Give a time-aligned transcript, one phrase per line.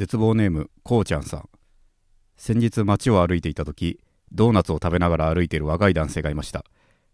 [0.00, 1.48] 絶望ネームこうちゃんさん。
[2.38, 4.00] 先日街を歩いていた時
[4.32, 6.64] ドーナツを食べながら歩いている若い男性がいました。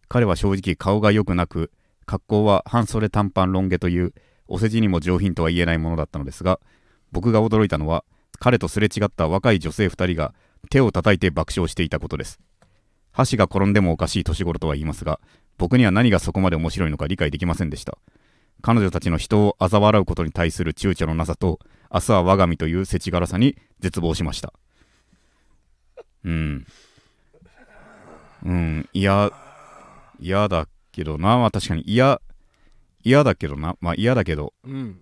[0.06, 1.72] 彼は正直顔が良くなく
[2.04, 4.14] 格好は半袖短パンロン毛という
[4.46, 6.60] お世辞にも上品とは言えないものだったのですが
[7.10, 8.04] 僕が驚いたのは
[8.38, 10.32] 彼とすれ違った若い女性2人が
[10.70, 12.38] 手を叩いて爆笑していたことです。
[13.10, 15.18] 箸が転んでもおかしい年頃とは言いますが
[15.58, 17.98] 僕には何がそこまで面白いのか理解できませんでした。
[18.62, 21.58] 彼女たちの人を嘲笑うことに対する躊躇のなさと
[21.92, 24.52] 明日は我が身という世知辛さに絶望しました。
[26.24, 26.66] うん。
[28.44, 28.88] うん。
[28.92, 29.30] 嫌
[30.18, 31.38] 嫌だけどな。
[31.38, 32.20] まあ確かに嫌
[33.04, 33.76] 嫌だけどな。
[33.80, 34.52] まあ嫌だけど。
[34.64, 35.00] うん。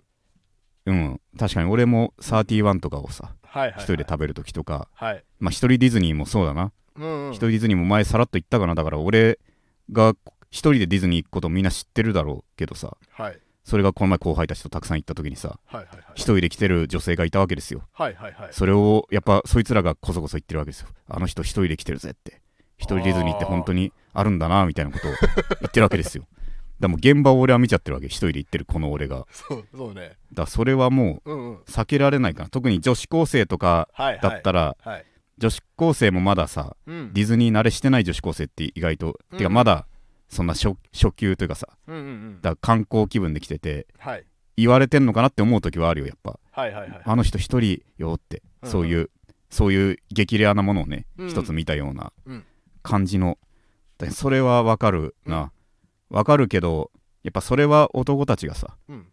[0.85, 1.21] うん。
[1.37, 5.23] 確かに俺も31とかをさはいはい、はい、一人で食べるときとかはい。
[5.39, 6.71] まあ一人ディズニーもそうだな。
[6.95, 7.31] うんうん。
[7.31, 8.75] 一人ディズニーも前さらっと言ったかな。
[8.75, 9.39] だから俺
[9.91, 10.13] が
[10.51, 12.95] 一人でディズニー行くことみんな知ってるだろうけどさ。
[13.11, 16.05] はいそれがこの前後輩たちとたくさん行った時にさはいはいはい。
[16.13, 17.81] 一人で来てる女性がいたわけですよ。
[17.93, 18.49] はいはいはい。
[18.51, 20.87] それをやっぱそいつらがこそこそ言ってるわけですよ。
[21.09, 22.41] あの人一人で来てるぜって。
[22.77, 25.11] 一人ディズニーって本当にあるんだなみたいなことを
[25.61, 26.25] 言ってるわけですよ。
[26.79, 28.05] でも現場を俺は見ちゃってるわけ。
[28.07, 29.25] 一人で行ってるこの俺が。
[29.31, 30.17] そうそうね。
[30.33, 31.55] らそれはもうんうん。
[31.55, 32.49] う避けられないかな。
[32.49, 34.19] 特に女子高生とかはいはい。
[34.21, 35.05] だったらはい。
[35.37, 37.13] 女子高生もまださうん。
[37.13, 39.37] ディズニー慣れしてない女子高生って意外と、うん。
[39.37, 39.87] てかまだ
[40.35, 42.39] そんな初初級というかさうんうんうん。
[42.41, 44.25] だ観光気分で来ててはい。
[44.57, 46.39] 言われてんのかなって思う時はあるよやっぱ。
[46.51, 47.01] はいはいはい。
[47.03, 49.09] あの人一人よって、うんそういう
[49.49, 51.29] そういう激レアなものをね、うん。
[51.29, 52.45] 一つ見たようなうん。
[52.83, 53.37] 感じの。
[53.97, 55.51] だそれはわかるな。
[56.09, 56.91] わ、かるけど
[57.23, 59.07] やっぱそれは男たちがさうん。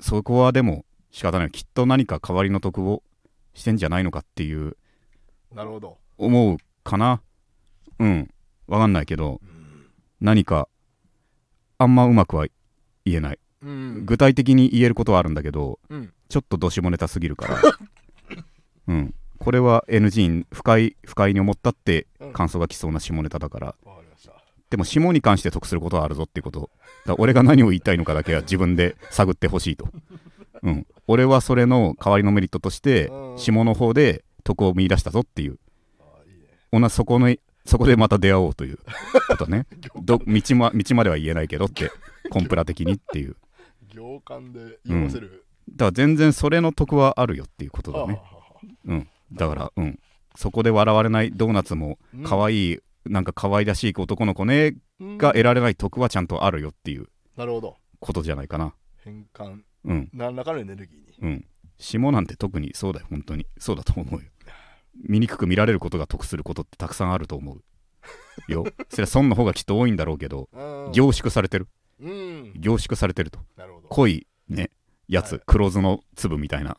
[0.00, 1.50] そこはでも仕方ない。
[1.50, 3.02] きっと何か代わりの得を
[3.54, 4.76] してんじゃないのかっていう
[5.54, 5.98] なるほど。
[6.18, 7.20] 思うかな。
[7.98, 8.30] うん。
[8.68, 9.51] わかんないけどうん
[10.22, 10.68] 何か
[11.78, 12.46] あんまうまくは
[13.04, 13.38] 言えない。
[13.60, 14.06] うん。
[14.06, 16.12] 具体的に言えることはあるんだけどうん。
[16.28, 17.60] ちょっとどしもネタすぎるから。
[18.86, 19.14] うん。
[19.38, 22.32] これは NG に不快不快に思ったってうん。
[22.32, 23.66] 感想が来そうな下ネタだから。
[23.84, 24.32] わかりました。
[24.70, 26.70] でも下に関して得することはあるぞっていうこと。
[27.04, 29.88] だ俺が何を言いたいのかだけは自分で探ってほしいと、
[30.62, 33.38] うん、俺はそれの代わりのメリットとしてうん。
[33.38, 35.58] 下の方で得を見出したぞっていう。
[36.72, 38.78] 同じそこのそこでまた出会おうという
[39.28, 39.66] ことね。
[40.02, 41.90] ど道ま道までは言えないけどって
[42.30, 43.36] コンプラ的にっていう。
[43.94, 45.44] 行間で言わせる。
[45.70, 48.20] だから全然それの得はあるよっていうことだね。
[48.86, 49.08] うん。
[49.32, 49.98] だからうん。
[50.34, 52.24] そこで笑われないドーナツもうん。
[52.24, 57.76] 可愛い、なんか可愛らしい男の子ねうんが得られない得はちゃんとあるよっていうなるほど。
[58.00, 58.74] ことじゃないかな。
[59.04, 59.60] 変換。
[59.84, 60.08] うん。
[60.12, 61.32] 何らかのエネルギーに。
[61.32, 61.44] うん。
[61.78, 63.46] 下なんて特にそうだよ本当に。
[63.58, 64.28] そうだと思うよ
[65.08, 67.62] 醜く見られることが得することってたくさんあると思う。
[68.48, 68.64] よ。
[68.88, 70.92] それは損の方がきっと多いんだろうけどうん。
[70.92, 71.68] 凝縮されてる。
[72.00, 72.52] うん。
[72.56, 73.40] 凝縮されてると。
[73.88, 74.70] 濃いね
[75.08, 75.42] やつ、はい。
[75.46, 76.76] 黒酢の粒みたいな。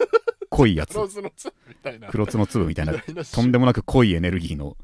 [0.50, 0.94] 濃いやつ。
[0.94, 2.08] ローズの粒みたいな。
[2.08, 2.94] 黒酢の粒みたいな。
[2.94, 4.76] とんでもなく濃いエネルギーの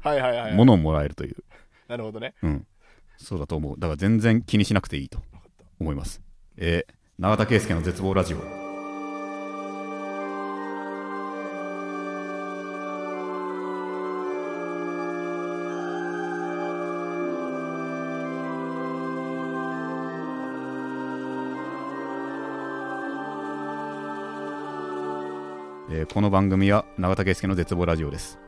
[0.55, 1.43] ものをもらえるという、
[1.87, 2.33] なるほどね。
[2.41, 2.67] うん、
[3.17, 3.79] そうだと思う。
[3.79, 5.21] だから全然気にしなくていいと
[5.79, 6.21] 思います。
[6.57, 8.60] えー永田圭介の絶望ラジオ
[25.93, 28.39] えーこの番組は永田圭介の絶望ラジオです。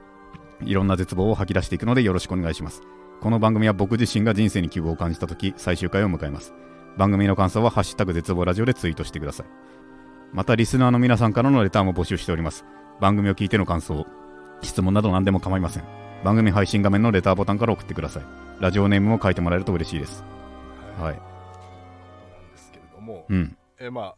[0.62, 2.82] いろんな絶望を吐き出していくのでよろしくお願いします。
[3.20, 6.54] この番組は僕自身が人生に希望を感じた時最終回を迎えます。
[6.98, 9.48] 番組の感想は「ハッシュタグ絶望ラジオ」でツイートしてください。
[10.32, 12.64] またリスナーの皆さんからのレターも募集しております。
[13.02, 14.08] 番組を聞いての感想
[14.62, 15.84] 質問など何でも構いません。
[16.24, 18.24] 番組配信画面のレターボタンから送ってください。
[18.62, 20.24] ラジオネームも書いてもらえると嬉しいです。
[20.98, 21.14] はい。
[21.16, 23.26] なんですけれども。
[23.28, 23.58] うん。
[23.80, 24.16] えまあ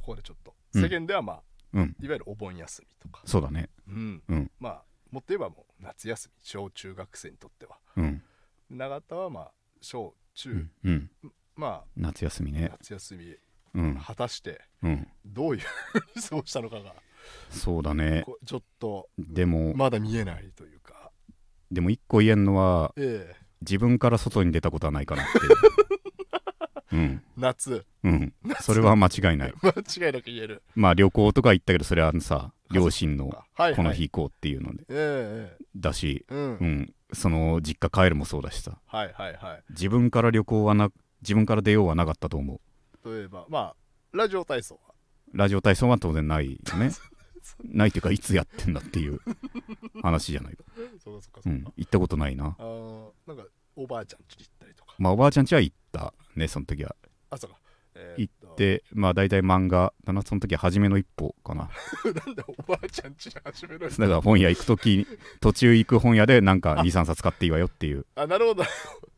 [0.00, 0.52] ここでちょっと。
[0.74, 0.82] うん。
[0.82, 1.45] 世間ではまあうん
[1.82, 3.22] いわゆるお盆休みとか。
[3.24, 3.68] そうだね。
[3.88, 4.22] うん。
[4.28, 4.50] うん。
[4.58, 7.78] まあもっと言えばもう夏休み小中学生にとっては。
[7.96, 8.22] うん。
[8.70, 11.10] 永田はまあ小中、うん、うん、
[11.54, 12.68] ま夏休みあね。
[12.72, 13.36] 夏休み
[13.74, 13.96] うん。
[13.96, 15.08] 果たしてうん。
[15.24, 16.94] どういうふうに過ごしたのかが。
[17.50, 18.24] そうだね。
[18.44, 21.10] ちょっとでもまだ見えないというか。
[21.70, 23.46] でも一個言えんのはええ。
[23.62, 25.32] 自分から外に出たことはないかなって
[27.36, 27.84] 夏。
[28.04, 28.34] うん。
[28.60, 29.54] それは間違いない。
[29.62, 30.62] 間違いなく言える。
[30.74, 33.76] まあ旅行とか行ったけどそれはさ両親のはいはい。
[33.76, 34.82] この日行こうっていうので。
[34.82, 38.78] えええだし、えうん、うん、その実家帰るもそうだしさ。
[38.86, 39.64] はいはいはい。
[39.70, 40.90] 自分から旅行はな
[41.22, 42.60] 自分から出ようはなかったと思
[43.04, 43.10] う。
[43.16, 43.76] 例えばまあ
[44.12, 44.94] ラジオ体操は？
[45.32, 46.90] ラジオ体操は当然ないよね。
[47.64, 49.20] ないっていうかいつやってんだっていう
[50.02, 50.64] 話じゃないか、
[50.98, 52.56] そうかそうかうそうか、ん、行ったことないな。
[52.58, 53.44] あーなんか
[53.76, 54.94] おばあちゃん家に行ったりとか。
[54.98, 56.94] まあおばあちゃんちは行ったねその時は。
[57.30, 57.56] あそうか。
[57.94, 58.54] えーっと。
[58.56, 61.68] でまあ大体漫画だなその時は初めの一歩かな。
[62.26, 63.90] なんでおばあちゃんち始めるだ。
[63.90, 65.06] から本屋行く時
[65.40, 68.06] 途中行く本屋でなんか23冊買っていいわよっていう。
[68.14, 68.64] あなるほど。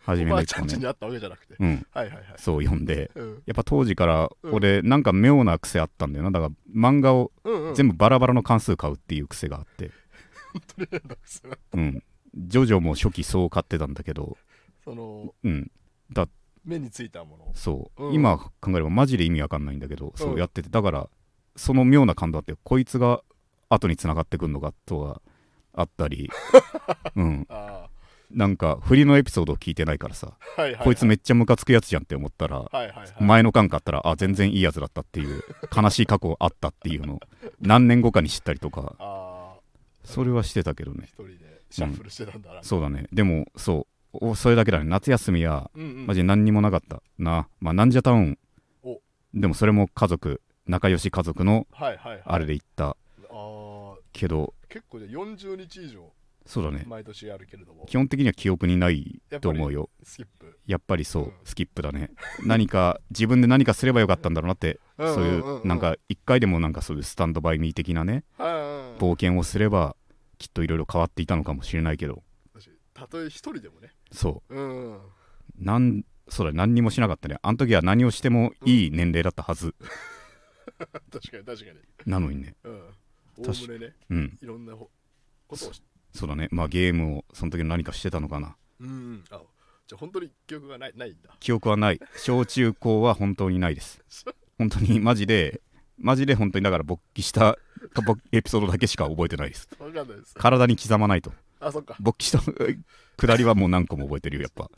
[0.01, 0.69] 初めおばあの一歩ね。
[0.69, 1.55] ちゃんちにあったわけじゃなくて。
[1.59, 1.87] うん。
[1.93, 2.25] はいはいはい。
[2.39, 3.11] そう読んで。
[3.15, 3.43] うん。
[3.47, 6.31] やっぱ当時から俺なんか妙な癖あったんだよな。
[6.31, 7.75] だから漫画をうんうん。
[7.75, 9.91] 全部バラバラの関数買うっていう癖があって。
[11.75, 12.03] うん。
[12.35, 14.37] ジョジョも初期そう買ってたんだけど。
[14.85, 15.71] そのうん
[16.65, 17.51] 目についたもの。
[17.55, 18.15] そう、うん。
[18.15, 20.69] 今考えればマジで意味わかんないんだけど、そううんやってて。
[20.69, 21.09] だから
[21.57, 23.23] その妙な感動あってこいつが
[23.69, 25.23] 後に繋がってくんのかとは
[25.73, 26.31] あったり。
[27.17, 27.47] うん。
[27.49, 27.89] あ
[28.31, 30.85] なんか振りのエピソードを聞いてないからさ、あはいはいはい。
[30.85, 33.09] こいつめっちゃムカつくやつじゃんって思ったら、はいはいはい。
[33.21, 35.43] 前の間買ったらあ全然いいやつだったっていう
[35.75, 37.21] 悲しい過去あったっていうのを
[37.61, 38.95] 何年後かに知ったりとか。
[38.99, 39.59] ああ。
[40.05, 41.05] それはしてたけどね。
[41.07, 42.63] 一人でシャッフルしてたんだな。
[42.63, 43.07] そうだね。
[43.13, 43.87] でもそ
[44.37, 44.85] それだけだね。
[44.85, 46.07] 夏休みはうんうん。
[46.07, 47.03] マジで何にもなかった。
[47.19, 47.49] な。
[47.61, 48.39] まあなんじゃタウン。
[48.83, 49.01] お。
[49.35, 52.23] でもそれも家族仲良し家族のはいはいはい。
[52.25, 52.89] あれで行った。
[52.89, 52.95] あ
[53.31, 56.13] あけど結構じゃあ40日以上
[56.47, 56.85] そうだね。
[56.87, 57.85] 毎年あるけれども。
[57.87, 59.91] 基本的には記憶にないと思うよ。
[60.03, 60.59] スキップ。
[60.67, 61.33] やっぱりそう、うん。
[61.45, 62.11] スキップだね。
[62.47, 65.55] 何か自分で何かすればよかったんだろうなってうんそういうんうん。
[65.59, 68.99] ううんなんか一回でもなんかそういうスタンドバイミー的なねはいはいはい。
[68.99, 69.95] 冒険をすれば
[70.39, 72.23] きっといろいろ変わっていたのかもしれないけど。
[72.95, 74.55] たとえ一人でもねそう。
[74.61, 74.97] ん。
[74.97, 75.01] う
[75.59, 77.39] なんそうだ何にもしなかったね。
[77.43, 79.75] あの時は何をしてもいい年齢だったはず、
[81.11, 81.79] 確かに確かに。
[82.07, 82.55] なのにね。
[82.65, 82.81] うん。
[83.39, 83.95] おお確むねね。
[84.11, 84.39] うん。
[84.41, 84.91] いろんなほ
[85.47, 85.83] ことをし
[86.13, 86.49] そうだね。
[86.51, 88.57] まあゲームをその時の何かしてたのかな。
[88.81, 89.25] うんうん。
[89.31, 89.41] あ
[89.87, 91.35] じゃあ本当に記憶がないないんだ。
[91.41, 92.01] 記憶はない。
[92.17, 94.01] 小中高は本当にないです。
[94.59, 95.63] 本当にマジで
[95.97, 97.59] マジで本当にだから勃起した
[98.05, 99.69] ぼエピソードだけしか覚えてないです。
[99.79, 100.35] わかんないです。
[100.35, 101.97] 体に刻まないとあそっか。
[102.01, 102.41] 勃起した
[103.19, 104.71] 下りはもう何個も覚えてるよやっぱ。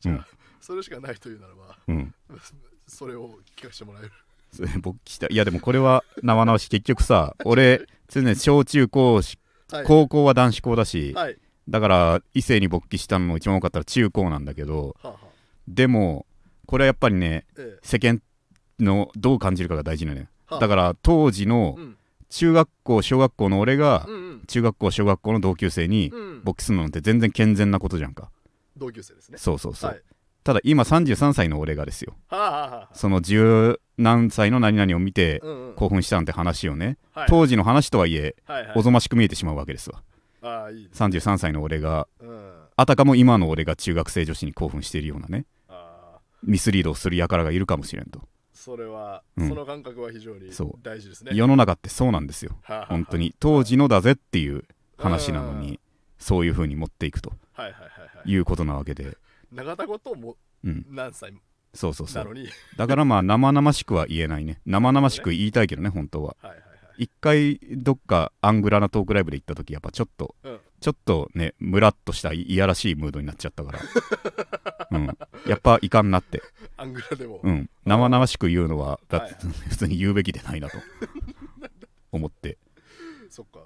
[0.00, 0.26] じゃあ
[0.60, 2.14] それしかないというならばうん。
[2.86, 4.12] それを聞かせてもらえる。
[4.80, 5.26] 勃起した。
[5.28, 6.70] いやでもこれは生々しい。
[6.70, 9.38] 結局さ俺常に小中高し
[9.70, 9.84] はい。
[9.84, 11.38] 高校は男子校だしはい。
[11.68, 15.26] だから異性に勃起したのも一番多かったら中高なんだけどはあはあ。
[15.66, 16.26] でも
[16.66, 17.78] これはやっぱりねええ。
[17.82, 18.22] 世間
[18.78, 20.26] のどう感じるかが大事なのよ。
[20.46, 20.60] はあ。
[20.60, 21.96] だから当時のうん
[22.34, 24.42] 中学校小学校の俺がうんうん。
[24.48, 26.42] 中学校小学校の同級生にうん。
[26.42, 28.30] 勃起するのなんて全然健全なことじゃんか。
[28.76, 29.38] 同級生ですね。
[29.38, 30.02] そうそうそう、はい。
[30.42, 32.16] ただ今33歳の俺がですよ。
[32.28, 32.88] はあはあはあ。
[32.92, 35.74] その十何歳の何々を見てうんうん。
[35.76, 37.26] 興奮したなんて話をね、はい。
[37.28, 38.78] 当時の話とはいえはいはい。
[38.78, 40.02] おぞましく見えてしまうわけですわ。
[40.42, 42.52] ああいいです33歳の俺がうん。
[42.76, 45.46] あたかも今の俺が中学生女子に興奮しているようなね
[46.42, 48.20] ミスリードをする輩がいるかもしれんと
[48.64, 49.48] それはうん。
[49.48, 50.50] その感覚は非常に
[50.82, 51.32] 大事ですね。
[51.34, 52.56] 世の中ってそうなんですよ。
[52.62, 52.86] はあはあ。
[52.86, 53.34] 本当に。
[53.38, 54.64] 当時のだぜっていう
[54.96, 55.78] 話なのに
[56.18, 57.34] そういう風に持っていくと。
[57.52, 59.18] はいはいはいうことなわけで。
[59.52, 60.86] 長田語ともうん。
[60.88, 61.34] 何歳
[61.74, 62.34] そうそうそう。
[62.78, 64.62] だからまあ生々しくは言えない ね。
[64.64, 66.34] 生々しく言いたいけどね本当は。
[66.40, 67.04] はいはいはい。
[67.04, 73.80] 一回どっかアングラなトークライブで行った時やっぱちょっとうんちょっとねムラっとしたいやらしいムードになっちゃったから。
[74.92, 75.06] うん。
[75.46, 76.42] やっぱいかんなって。
[76.76, 77.40] アングラでも。
[77.42, 77.70] うん。
[77.86, 80.76] 生々しく言うのはだっては普通に言うべきでないなと。
[82.12, 82.58] 思って。
[83.30, 83.60] そっか。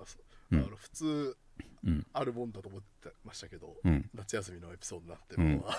[0.76, 1.36] 普通
[1.82, 2.06] うん。
[2.12, 4.08] あるもんだと思ってましたけどうん。
[4.14, 5.76] 夏休みのエピソードになってるのは。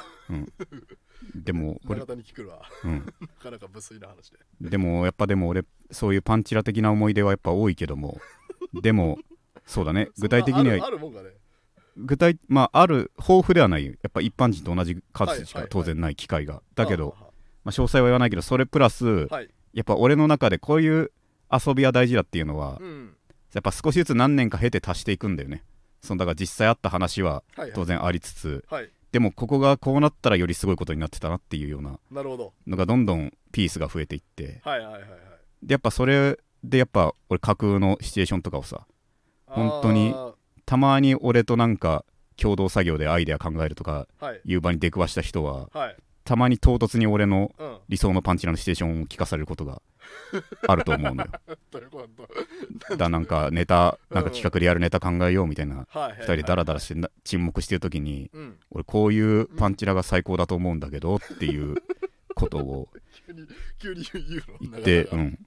[1.36, 3.06] でも これに聞くのはうん。
[3.22, 4.40] なかなか無粋な話で。
[4.60, 8.20] でもやっぱでも俺そういうパンチラ的な思い出はやっぱ多いけども
[8.74, 9.20] でも
[9.70, 10.10] そうだね。
[10.18, 11.30] 具体的にはるあるもんがね。
[11.96, 13.86] 具体まあある豊富ではない。
[13.86, 16.64] よやっぱ一般人と同じ数しかはいはい当然ない機会が。
[16.74, 17.16] だけど、は
[17.64, 19.50] まあ、詳細は言わないけどそれプラスあはい。
[19.74, 21.12] やっぱ俺の中でこういう
[21.52, 23.16] 遊びは大事だっていうのはうん。
[23.54, 25.64] やっぱ少しずつ何年か経て足していくんだよね。
[26.02, 28.66] そのだから実際あった話ははい当然ありつつ。
[28.70, 28.90] はい。
[29.12, 34.62] でもここがこうなったらよりすごいことになってたなっていうようなのがどんどんピースが増えていって。
[34.64, 35.10] はいはいはいはい。
[35.62, 38.86] でやっぱそれでやっぱ俺架空のシチュエーションとかをさ
[39.50, 40.34] 本当にあ
[40.66, 42.06] たまに俺となんか
[42.38, 44.08] 共同作業でアイデア考えるとか
[44.46, 44.52] い。
[44.52, 45.96] いう場に出くわした人ははい。
[46.24, 47.78] たまに唐突に俺のうん。
[47.90, 49.82] 理想のパンチラのシチュエーションを聞かされることが
[50.68, 51.30] あると思うのよ。
[52.98, 56.20] だなんかネタなんか企画でやるネタ考えようみたいなはいはいはい。
[56.20, 58.60] 2人でダラダラしてな沈黙してる時にうん。
[58.70, 61.76] 俺こういうパンチラが最高だと思うんだけどっていう
[62.36, 62.90] ことを
[64.62, 65.40] 言って、うん、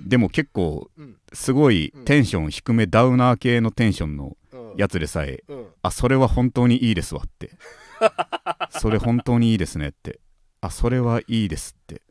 [0.00, 1.16] でも結構うん。
[1.32, 4.74] すごいテンション低めダウナー系のテンションのうん。
[4.76, 5.66] やつでさえうん。
[5.82, 7.52] あそれは本当にいいですわって。
[8.70, 10.20] それ本当にいいですねって。
[10.60, 12.02] あそれはいいですって。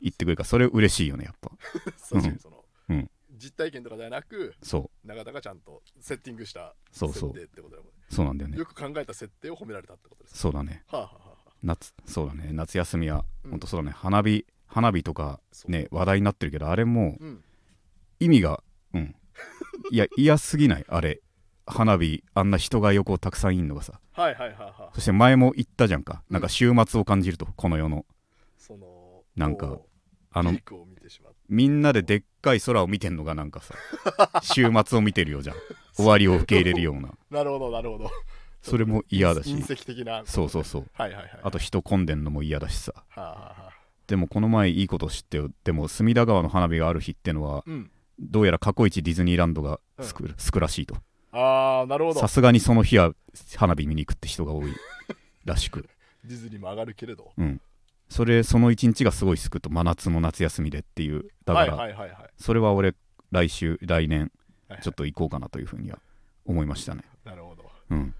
[0.00, 1.50] 言ってくれるからそれ嬉しいよねやっぱ。
[1.78, 3.10] ー確かにそのうん。
[3.38, 5.08] 実体験とかではなくそう。
[5.08, 7.92] 永田がちゃんとセッティングした設定ってことだもんね。
[8.10, 8.58] そうなんだよね。
[8.58, 10.82] よく考えた設定を褒められたってことですそうだね。
[10.88, 12.48] はあはあ夏そうだね。
[12.52, 13.50] 夏休みはうん。
[13.52, 13.94] ほんとそうだね。
[13.96, 15.38] 花火花火とか
[15.68, 17.18] ね話題になってるけどあれも
[18.18, 18.62] 意味が
[18.94, 19.14] うん。
[19.90, 21.20] いや嫌すぎないあれ。
[21.66, 24.00] 花火あんな人が横たくさんいんのがさ。
[24.12, 24.72] はいはいはいはい。
[24.94, 26.34] そして前も言ったじゃんか、うん。
[26.34, 28.04] なんか週末を感じるとこの世の。
[28.58, 29.86] そのなんかも
[30.32, 30.54] あの
[31.48, 33.74] みんなででっかい空を見てんのがなんかさ
[34.42, 35.56] 週末を見てるよじゃん。
[35.94, 37.10] 終わりを受け入れるような。
[37.30, 38.10] なるほどなるほど。
[38.62, 39.54] それも嫌だし。
[40.24, 40.86] そうそうそう。
[40.94, 41.40] はいはいはい。
[41.42, 42.94] あと人混んでんのも嫌だしさ。
[42.94, 43.51] はあ、はあはあ、
[44.06, 45.48] でもこの前いいこと知ってよ。
[45.64, 47.90] でも隅田川の花火がある日ってのはうん。
[48.20, 50.96] どうやら過去一ディズニーランドがすく,、すくらしいと。
[51.32, 52.20] ああなるほど。
[52.20, 53.12] さすがにその日は
[53.56, 54.72] 花火見に行くって人が多い
[55.44, 55.88] らしく。
[56.24, 57.32] ディズニーも上がるけれど。
[57.36, 57.60] うん。
[58.08, 61.24] それその一日がすごいすくと真夏の夏休みでっていう。
[61.44, 62.30] だから、はいはいはいはい。
[62.36, 62.94] それは俺
[63.30, 64.30] 来週来年
[64.68, 64.82] はい。
[64.82, 65.98] ちょっと行こうかなというふうには
[66.44, 67.02] 思いましたね。
[67.24, 67.64] なるほど。
[67.90, 68.14] うん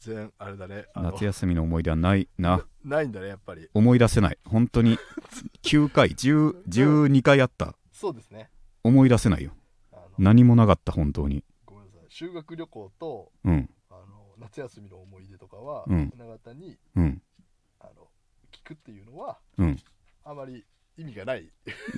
[0.00, 0.86] 然あれだね。
[0.94, 2.64] 夏休みの思い出はないな。
[2.84, 3.68] ないんだねやっぱり。
[3.74, 4.38] 思い出せない。
[4.44, 4.98] 本当に。
[5.62, 7.74] 9回10 12回あった。
[7.92, 8.50] そうですね。
[8.84, 9.52] 思い出せないよ。
[10.18, 11.44] 何もなかった本当に。
[11.64, 12.06] ごめんなさい。
[12.08, 13.70] 修学旅行とうん。
[13.90, 16.12] あの夏休みの思い出とかは、うん。
[16.16, 17.22] 永田にうん。
[17.80, 18.08] あの
[18.52, 19.76] 聞くっていうのはうん。
[20.24, 20.64] あまり
[20.98, 21.50] 意味がない、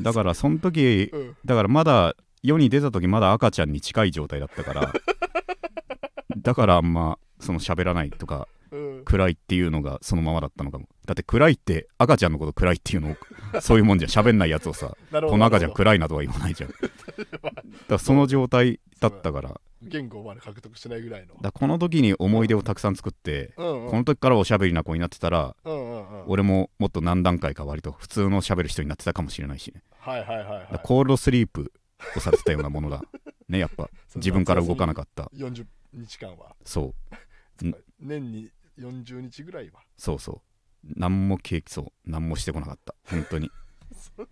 [0.02, 4.92] だから その時うん、だからまだ世に出た時まだ赤ちゃんに近い状態だったから。
[6.36, 10.86] だからあんまその喋らないとかうん、暗いっていうのがそのままだったのかも。
[11.06, 13.16] だって暗いって赤ちゃんのこと暗いっていうの
[13.60, 16.70] そういうもんじゃん喋んないやつをさこの赤ちゃん暗いなとは言わないじゃん。
[16.70, 17.54] だか
[17.88, 19.60] らその状態だったから。
[19.82, 21.34] 言語まで獲得してないぐらいの。
[21.40, 23.90] らこの時に思い出をたくさん作ってうんうん。
[23.90, 26.24] この時からおしゃべりな子になってたらうんうんうん。
[26.26, 29.82] 俺ももっと何段階か割と普通のしゃべる人になってたかもしれないしね。
[29.98, 30.80] はいはいはいはい。
[30.84, 31.72] コールドスリープ
[32.14, 33.02] をされてたようなものだ。
[33.48, 33.88] ねやっぱ。
[34.16, 35.24] 自分から動かなかった。
[35.34, 36.54] 40日間は。
[36.64, 36.84] そう。
[36.84, 36.92] うん
[38.00, 39.80] 年に40日ぐらいは。
[39.96, 40.40] そうそう。
[40.96, 41.86] 何も景気そう。
[42.04, 42.94] 何もしてこなかった。
[43.04, 43.50] 本当に。
[44.16, 44.28] 普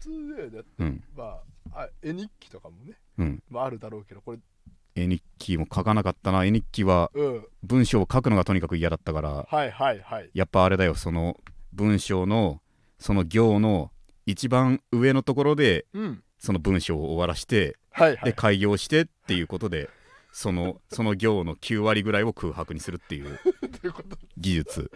[0.00, 1.04] 通でだってうん。
[1.16, 1.40] ま
[1.72, 3.42] ああ絵日記とかもね、うん。
[3.48, 4.38] まあ、あるだろうけどこれ。
[4.96, 6.44] 絵日記も書かなかったな。
[6.44, 7.46] 絵日記はうん。
[7.62, 10.30] 文章を書くのがとにかく嫌だったからはいはいはい。
[10.34, 10.94] やっぱあれだよ。
[10.94, 11.40] その
[11.72, 12.60] 文章の
[12.98, 13.90] その行の
[14.26, 16.24] 一番上のところでうん。
[16.38, 18.24] その文章を終わらしてはいはい。
[18.24, 19.88] で開業してっていうことで
[20.36, 23.38] そのその行の9割ぐらいを空白にするっていう
[24.36, 24.90] 技術。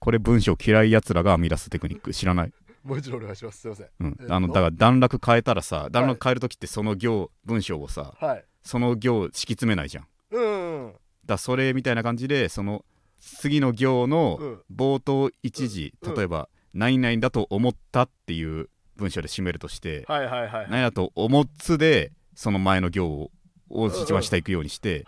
[0.00, 3.60] これ文章嫌いやつらが編み出すテクニック知らない、もう一度お願いします。
[3.60, 3.86] すいません。
[4.00, 4.16] うん。
[4.20, 8.44] えっとあのだから段落変えたらさ段落変える時ってその行文章をさはい。
[8.64, 10.06] その行敷き詰めないじゃん。
[10.32, 10.92] うんうん
[11.26, 12.84] らそれみたいな感じでその
[13.20, 14.62] 次の行のうん。
[14.74, 16.14] 冒頭一時、うん。
[16.16, 23.30] 例えば「何々だと思った」っていう文章で締めるとしてはいはいはい「何々だと思つ」でその前の行を
[23.70, 25.04] を一番下行くようにして、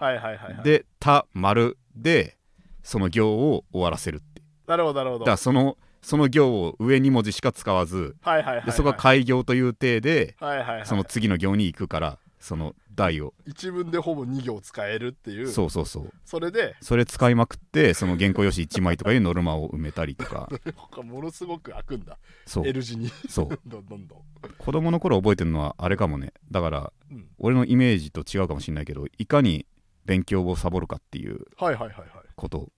[0.62, 2.37] で「た」「丸で
[2.83, 5.21] その行を終わらせるってなるほどなるほど。
[5.21, 8.17] だからそのその行を上2文字しか使わず
[8.64, 10.37] でそこが開業という体で
[10.85, 13.35] その次の行に行くからその題を。
[13.47, 15.49] 一文でほぼ2行使えるっていう。
[15.49, 16.13] そうそうそう。
[16.25, 16.75] それで。
[16.81, 20.49] それ使いまくってその原稿用紙1枚とかいうノルマを埋めたりとか。
[20.75, 22.19] 他ものすごく開くんだ。
[22.47, 22.67] そう。
[22.67, 23.11] L 字に。
[23.29, 23.61] そう。
[23.67, 24.23] どんどんどん。
[24.59, 26.33] 子供の頃覚えてるのはあれかもね。
[26.51, 27.29] だからうん。
[27.39, 29.67] 俺のイメージと違うかもしれないけどいかに
[30.07, 32.09] 勉強をサボるかっていうはいはいはいはい。
[32.37, 32.73] こと。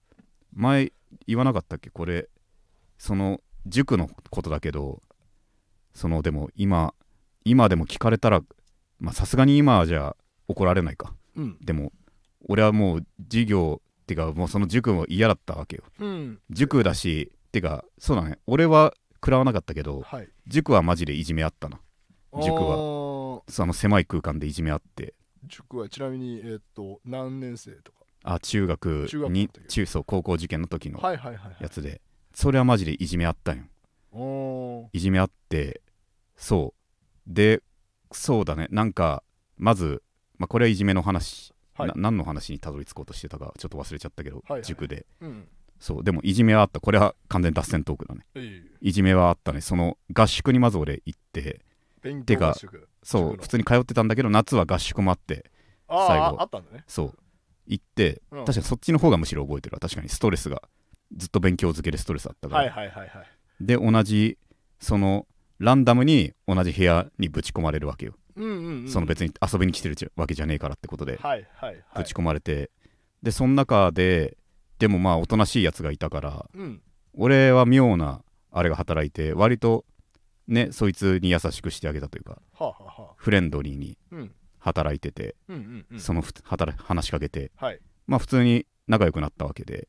[0.51, 0.91] 前
[1.25, 1.89] 言わなかったっけ？
[1.89, 2.27] これ
[2.97, 5.01] その塾のことだけど
[5.93, 6.93] そのでも今
[7.45, 8.53] 今でも聞かれたらまあ
[9.11, 10.15] さすがに今じゃ
[10.47, 11.13] 怒られないか。
[11.35, 11.57] うん。
[11.61, 11.91] でも
[12.47, 15.83] 俺はもう授業ってかもうその塾も嫌だったわけよ。
[15.99, 16.39] うん。
[16.49, 18.39] 塾だしてかそうだね。
[18.47, 20.29] 俺は食らわなかったけどはい。
[20.47, 21.79] 塾はマジでいじめあったな。
[22.41, 23.35] 塾は。
[23.37, 25.13] はその狭い空間でいじめあって。
[25.45, 27.99] 塾はちなみにえーっと何年生とか？
[28.23, 31.01] あ中学中学に中そう高校受験の時の
[31.59, 32.01] やつで。
[32.33, 34.89] それはマジでいじめあったんよ。
[34.93, 35.81] いじめあって
[36.35, 36.73] そ
[37.27, 37.33] う。
[37.33, 37.61] で
[38.13, 38.67] そうだね。
[38.71, 39.23] なんか
[39.57, 40.03] まず、
[40.37, 41.87] まあ、これはいじめの話、はい。
[41.89, 44.63] な何の話にたどり着こうとしてたかちょっと忘れちゃったけど、はいはい。
[44.63, 45.05] 塾で。
[45.21, 45.47] うん。
[45.79, 46.03] そう。
[46.03, 46.79] でもいじめはあった。
[46.79, 48.25] これは完全脱線トークだね。
[48.81, 49.61] いじめはあったね。
[49.61, 51.61] その合宿にまず俺行って
[52.01, 52.89] 勉てか強合宿。
[53.03, 55.51] そう普通に通ってたんだけど夏は合宿もあって
[55.87, 56.23] あ最後。
[56.23, 56.83] ああったんだね。
[56.87, 57.13] そう。
[57.65, 58.45] 行って、うん。
[58.45, 59.79] 確かにそっちの方がむしろ覚えてるわ。
[59.79, 60.61] 確かにストレスが
[61.15, 63.27] ずっと勉強漬けでストレスあったから、はいはいはいはい。
[63.59, 64.37] で同じ
[64.79, 65.27] その
[65.59, 68.89] ランダムに同じ部屋にぶち込まれるわけよ、うんうんうん。
[68.89, 71.17] その別に遊びに来てるわけじゃねえからってことで。
[71.21, 71.83] はいはいはい。
[71.97, 72.71] ぶち込まれて、
[73.21, 74.37] でその中で
[74.79, 76.81] でもまあおとなしいやつがいたからうん。
[77.13, 79.85] 俺は妙なあれが働いて割と
[80.47, 83.13] ねそいつに優しくしてあげたというかはあはあはあ。
[83.15, 84.31] フレンドリーにうん。
[84.59, 85.99] 働いてて、うんうんうん。
[85.99, 87.79] そのふ働話しかけてはい。
[88.07, 89.87] まあ普通に仲良くなったわけで。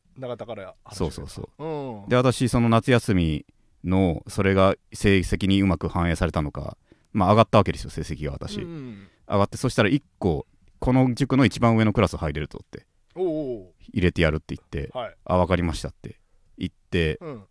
[0.93, 1.63] そうそうそう。
[1.63, 2.09] うん。
[2.09, 3.45] で私その夏休み
[3.85, 6.77] のそれが成績にうまく反映されたのか。
[7.13, 10.45] まあ上がったわけですよ成績が私、うん上がってそしたら1個
[10.79, 12.85] この塾の一番上のクラス入れるとって。
[13.15, 15.15] 入れてやるって言ってーはい。
[15.23, 16.19] あ分かりましたって。
[16.57, 17.43] 言ってうん。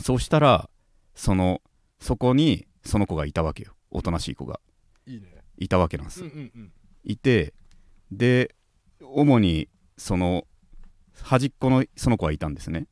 [0.00, 0.70] そうしたら
[1.14, 1.60] その
[2.00, 3.74] そこにその子がいたわけよ。
[3.90, 4.60] おとなしい子が。
[5.06, 5.28] いいね。
[5.58, 6.72] いたわけなんです、うんうんうん。
[7.04, 7.52] いて
[8.10, 8.54] で
[9.00, 10.46] 主にその
[11.20, 12.86] 端っこのその子はいたんですね。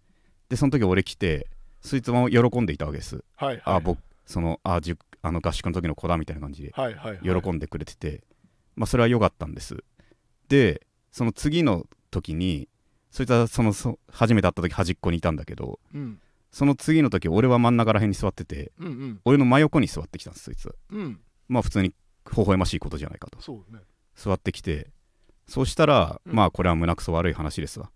[0.48, 1.48] でその時俺来て
[1.80, 3.62] そいつも喜んでいたわけです、はいはい。
[3.64, 6.72] あ僕そのあ塾あの合宿の時の子だみたいな感じで。
[6.74, 7.42] はいはいはい。
[7.42, 8.22] 喜んでくれてて、
[8.76, 9.82] まあそれは良かったんです。
[10.48, 12.68] でその次の時に
[13.10, 16.20] そいつはそのそ初めて会った時端っこにいたんだけどうん。
[16.52, 19.20] その次の時俺は真ん中ら辺に座っててうんうん。
[19.24, 20.74] 俺の真横に座ってきたんですそいつは。
[20.90, 21.20] うん。
[21.48, 21.94] まあ普通に微
[22.36, 23.40] 笑ましいことじゃないかと。
[23.40, 23.80] そうね。
[24.14, 24.88] 座ってきて
[25.46, 26.34] そしたら、うん。
[26.34, 27.90] まあこれは胸くそ悪い話ですわ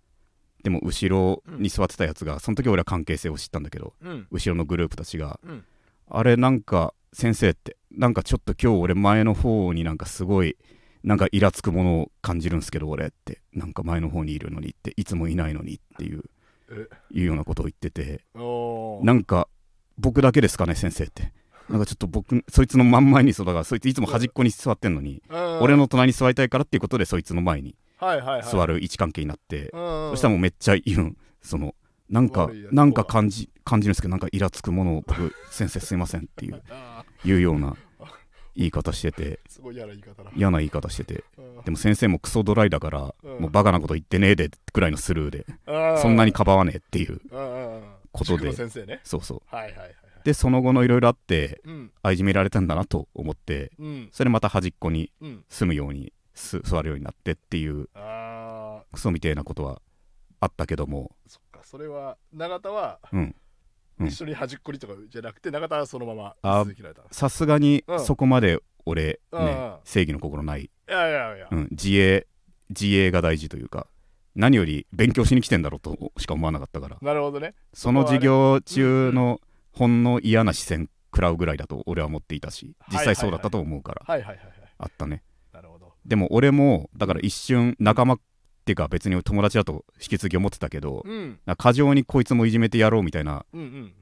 [0.64, 4.26] でも後ろに座ってたやつがその時俺は関係性を知ったんだけどうん。
[4.32, 5.64] 後ろのグループたちがうん。
[6.10, 10.56] あれなんか先生ってなんかちょっと今日俺前の方になんかすごい
[11.04, 13.40] なんかイラつくものを感じるんですけど俺って。
[13.52, 16.24] なんか前の方にいるのにっていつもいないのにっていう
[16.70, 16.88] え？
[17.12, 18.24] いうようなことを言ってて。
[19.04, 19.48] なんか
[19.98, 21.32] 僕だけですかね先生って。
[21.68, 25.60] なんかちょっと僕そいつの真ん前にそうだからそいついつも端っこに座ってんのにうん。
[25.60, 31.16] 俺の隣に座りたいからっていうことでそいつの前に座る位置関係になってそそしたらもうめっちゃ言うん。
[31.42, 31.74] その
[32.08, 37.76] なんかなんか感じ感じるんですけどなんかイラつくものを僕先生すいませんっていう あいうような
[38.56, 40.30] 言い方しててーすごい嫌な言い方だ。
[40.36, 41.24] 嫌な言い方してて。
[41.36, 41.62] うん。
[41.64, 43.40] でも先生もクソドライだから、うん。
[43.42, 45.46] もうバカなこと言ってねえでくらいのスルーで
[46.00, 47.20] そんなにかばわねえっていう
[48.12, 48.52] ことで。
[49.02, 49.42] そうそう。
[50.24, 51.90] でその後のいろいろあってうん。
[52.02, 54.08] あいじめられたんだなと思ってうん。
[54.12, 55.44] それでまた端っこにうん。
[55.48, 59.80] 住むようにす座るようになってっていうあクソみたいなことは
[60.40, 61.12] あったけども。
[61.26, 63.34] ーそっかそれは永田はうん。
[64.00, 64.06] うん。
[64.08, 66.64] 一緒に端っこにとかじゃなくて永田はそのまま
[67.10, 68.00] さすがにうん。
[68.00, 71.48] そこまで俺うんね正義の心ない、やいやいや。
[71.50, 72.26] うん、自衛
[72.68, 73.86] 自衛が大事というか
[74.34, 76.98] 何より勉強しに来てんだろうとしか思わなかったから。
[77.00, 77.54] なるほどね。
[77.72, 79.40] その授業中の
[79.72, 84.02] ほんの嫌な視線食らうぐらいだと俺は思っていたし実際そうだったと思うから。
[84.06, 84.54] はいはいはいはい。
[84.76, 85.22] あったね
[86.06, 88.20] でも俺もだから一瞬仲間っ
[88.64, 91.38] ていうか別に友達だと引き継ぎ思ってたけどうん。
[91.58, 93.92] 過剰にこいつもいじめてやろうみたいなうんうん。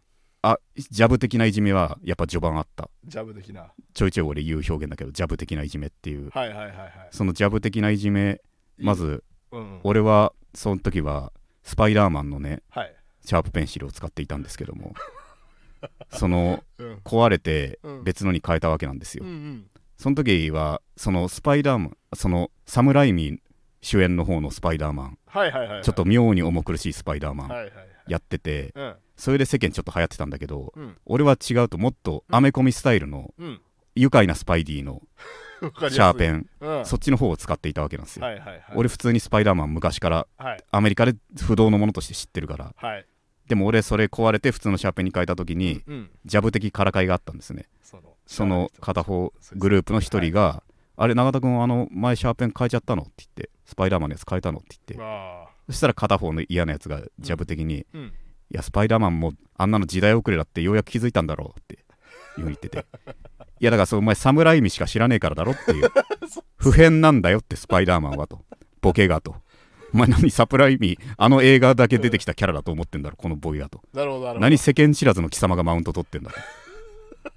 [0.42, 2.90] あジャブ的ないじめはやっぱ序盤あった。
[3.04, 3.72] ジャブ的な。
[3.94, 6.30] ちょいちょい俺言う表現だけどジャブ的ないじめっていう。
[6.30, 6.90] はいはいはいはい。
[7.12, 8.40] そのジャブ的ないじめ
[8.78, 9.80] まずうんうん。
[9.84, 12.94] 俺はその時はスパイダーマンのねはい。
[13.24, 14.94] シャープペンシルを使っていたんですけども
[16.10, 16.94] そのうん。
[17.04, 18.04] 壊れてうん。
[18.04, 19.66] 別のに変えたわけなんですよ、うんうん
[20.02, 23.38] その時はそのスパイダーマンそのサムライミ
[23.82, 25.84] 主演の方のスパイダーマンはいはいはいはい。
[25.84, 27.86] ちょっと妙に重苦しいスパイダーマンはいはいはい。
[28.08, 28.94] やっててうん。
[29.16, 30.96] それで世間ちょっと流行ってたんだけどうん。
[31.06, 33.60] 俺は違うともっとアメコミスタイルのうん。
[33.94, 35.02] 愉快なスパイディの
[35.62, 35.94] わかりやすい。
[35.94, 36.84] シャーペンうん。
[36.84, 38.26] そっちの方を使っていたわけなんですよ。
[38.26, 38.62] はいはいはい。
[38.74, 40.64] 俺普通にスパイダーマン昔からはい。
[40.72, 42.74] アメリカで不動のものとして知ってるから。
[42.76, 43.06] はい。
[43.46, 46.10] でも俺それ壊れて普通のシャーペンに変えた時にうん。
[46.24, 47.68] ジャブ的からかいがあったんですね。
[47.82, 50.62] そのその片方グループの一人が
[50.96, 55.04] 「あれ永田君あの前シャーペン変えちゃったの?」って言って「スパイダーマンのやつ変えたの?」って言って。
[55.04, 58.02] あそしたら片方の嫌なやつがジャブ的にーうん
[58.50, 61.84] 「いやスパイダーマンもあんなの時代遅れだってようやく気づいたんだろう」っていう
[62.34, 62.86] ふうに言ってて。
[63.60, 65.88] いやだからそうお前侍意味しか知らねえからだろっていう
[66.58, 68.44] 不変なんだよってスパイダーマンはと。
[68.80, 69.36] ボケがと。
[69.94, 73.82] お前何サプライミあの映画だけ出てきたキャラだと思ってんだろこのボイがと。
[74.40, 76.36] 何世間知らずの貴様がマウント取ってんだと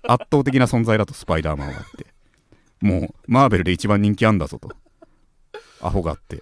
[0.04, 2.08] 圧倒的な存在だとスパイダーマンはって。
[2.82, 4.70] もうマーベルで一番人気あんだぞと。
[5.82, 6.42] アホがって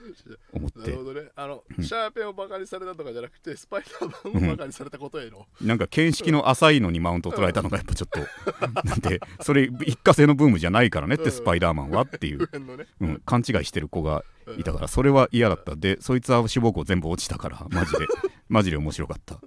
[0.53, 0.79] 思って。
[0.79, 1.27] なるほどね。
[1.35, 1.83] あのうん。
[1.83, 5.45] シャーペンをバカにされたとかじゃなくてスパイダーマンをバカにされたことへの。
[5.61, 8.19] なんか見識の浅いのにマウントを取られたのがやっぱちょっと
[8.87, 12.39] なんでそれ一過性のブームじゃないからねってスパイダーマンはっていう。
[12.39, 12.85] ね。
[13.01, 14.23] うん、勘違いしてる子が
[14.57, 15.75] いたからそれは嫌だった。
[15.75, 18.07] でそいつは志望校全部落ちたからマジで。
[18.49, 19.39] マジで面白かった。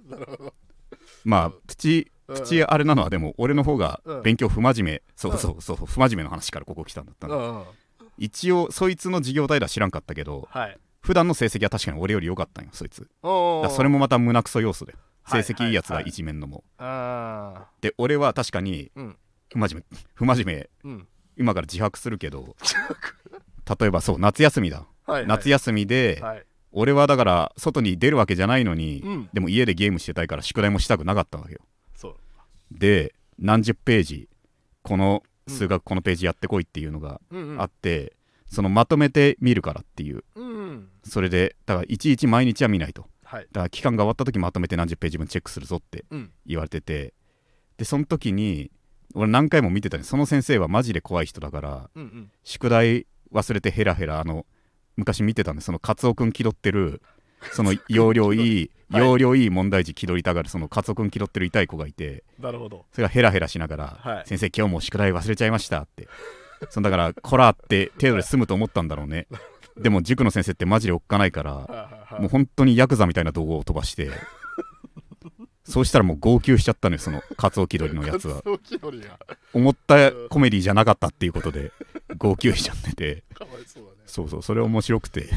[1.23, 4.21] まあプチうんプチあれなのはでも俺の方がうん。
[4.23, 5.01] 勉強不真面目。
[5.15, 7.63] そうそうそう不真面目な話からここ来たんだったんうん
[8.17, 10.77] 一応そいつの授業代では知らんかったけどはい。
[11.01, 13.07] 普段の成績は確かに俺より良かったんよそいつ。
[13.21, 14.95] それもまた胸クソ要素で。
[15.25, 16.09] 成はい績いいやつがはいはい。
[16.09, 16.63] 一面のも。
[16.77, 19.97] あで俺は確かに不真面目。
[20.15, 20.89] 不真面目。
[20.91, 21.07] うん。
[21.37, 22.55] 今から自白するけど
[23.79, 24.85] 例えばそう夏休みだ。
[25.05, 25.27] はい。
[25.27, 26.43] 夏休みではい。
[26.73, 29.29] 俺はだから外に出るわけじゃないのにうん。
[29.33, 31.59] でも家でゲームしてたいから宿題もしたくなかったわけよ
[32.71, 34.29] で何十ページ
[34.81, 37.21] この数学このページやってこいっていうのが
[37.57, 38.13] あって、
[38.49, 40.23] そのまとめて見るからっていう。
[40.35, 43.05] うんそれでだからいちいち毎日は見ないと。
[43.23, 43.47] はい。
[43.51, 46.31] だから期間が終わった時まとめて何十ページ分チェックするぞってうん。
[46.45, 47.13] 言われてて
[47.77, 48.71] でその時に
[49.13, 51.89] 俺何回も見てたねその先生はマジで怖い人だから
[52.43, 54.45] 宿題忘れてヘラヘラあの
[54.95, 57.01] 昔見てたんでそのカツオくん気取ってる
[57.51, 59.01] その容量いい、はい。
[59.01, 62.85] 容量いい問題児気取りたがるそのカツオくん気取ってる痛い子がいてなるほど。
[62.91, 64.23] それがヘラヘラしながら、はい。
[64.25, 66.07] 先生今日も宿題忘れちゃいましたって。
[66.69, 69.27] そのだからこらって程度で済むと思ったんだろうね。
[69.77, 74.09] でも塾の先生ってマジでおっかないからもう本当にヤクザみたいな動画を飛ばして
[75.63, 78.41] そうしたらもう号泣しちゃったのよそのカツオ気取りのやつは。
[79.53, 81.71] 思ったコメディじゃなかったっていうことで
[82.17, 83.23] 号泣しちゃってて。
[83.35, 85.27] かわいそうだねそうそうそれ面白くて。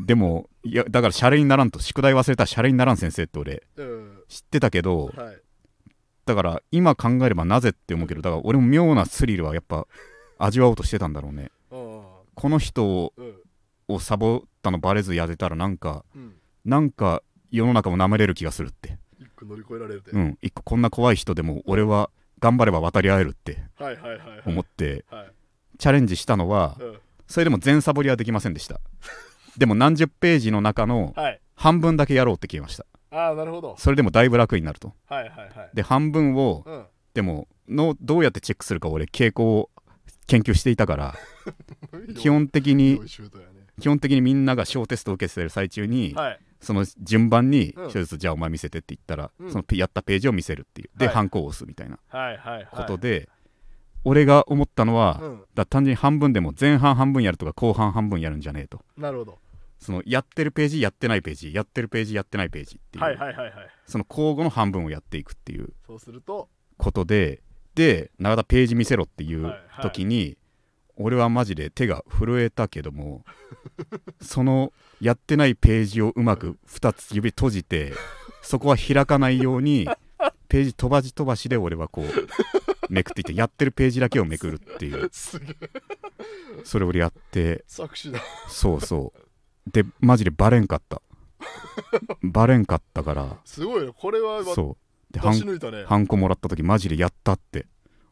[0.00, 4.18] でもいやだからシャレにならんと宿題忘れたらシャレにならん先生って俺うん。
[4.28, 5.38] 知ってたけどはい。
[6.26, 9.86] だから今考えればなぜって思うけどだから俺も妙なスリルはやっぱ
[10.38, 11.50] 味わおうとしてたんだろうね。
[11.70, 12.02] うん
[12.34, 13.34] この人をうん。
[13.90, 16.34] をサボったのバレずやれたらなんかうん。
[16.64, 18.98] なんか世の中も舐めれる気がするって。
[19.18, 20.38] 一個乗り越えられるで、うん。
[20.42, 23.58] 一個こんな怖い人でも俺は頑張れば渡り合えるって
[24.46, 25.32] 思ってはい。
[25.78, 28.80] チャレンジしたのはうんそれでも全サボりはできませんでした。
[29.56, 31.40] でも何十ページの中のはい。
[31.54, 32.86] 半分だけやろうって決めました。
[33.10, 33.74] ああなるほど。
[33.78, 34.94] それでもだいぶ楽になると。
[35.08, 35.70] はいはいはい。
[35.74, 36.86] で半分をうん。
[37.14, 39.70] でものどうやってチェックするか俺傾向を
[40.28, 41.14] 研究していたから
[42.16, 43.06] 基本的にね。
[43.80, 46.40] 基本的にみんなが小テストを受けてる最中に、はい。
[46.60, 47.88] その順番にうん。
[47.90, 49.52] 一つじゃあお前見せてって言ったら、うん。
[49.52, 50.90] そのやったページを見せるっていう。
[50.98, 51.14] で、はい。
[51.14, 52.66] ハンコを押すみたいなはいはいはい。
[52.70, 53.28] ことで、
[54.08, 55.42] 俺が思ったのは、うん。
[55.54, 58.80] だ単純に半分でも前半半分やるとか後半半分やるんじゃねえと。
[58.96, 59.38] なるほど。
[59.78, 63.52] そのやってるページやってないページやってるページやってないページっていう、はいはいはいはい。
[63.86, 66.48] その交互の半分をやっていくっていうそうすると。
[66.76, 67.42] ことで
[67.74, 69.82] で永田ページ見せろっていうはいはい。
[69.82, 70.36] 時に、
[70.96, 73.24] 俺はマジで手が震えたけども
[74.20, 77.92] そのやってないページをうまく2つ指閉じて
[78.42, 79.88] そこは開かないように
[80.48, 82.04] ページ飛ばし飛ばしで俺はこう
[82.88, 85.08] めくっていってやってるページだけをめくるっていう。
[85.12, 85.54] すげえ。
[86.64, 87.64] それをやって。
[87.66, 88.20] 作詞だ。
[88.48, 89.12] そうそ
[89.66, 89.70] う。
[89.70, 91.02] でマジでバレんかった。
[92.22, 93.38] バレんかったから。
[93.44, 93.92] すごいね。
[93.94, 95.12] これはそう。
[95.12, 97.66] で出ハンコもらった時マジでやったって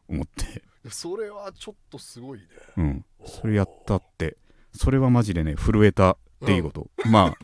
[0.07, 0.63] 思って。
[0.89, 2.45] それはちょっとすごいね。
[2.77, 3.05] うん。
[3.25, 4.37] それやったって。
[4.73, 7.37] それはマジでね震えたっていうこと、まあ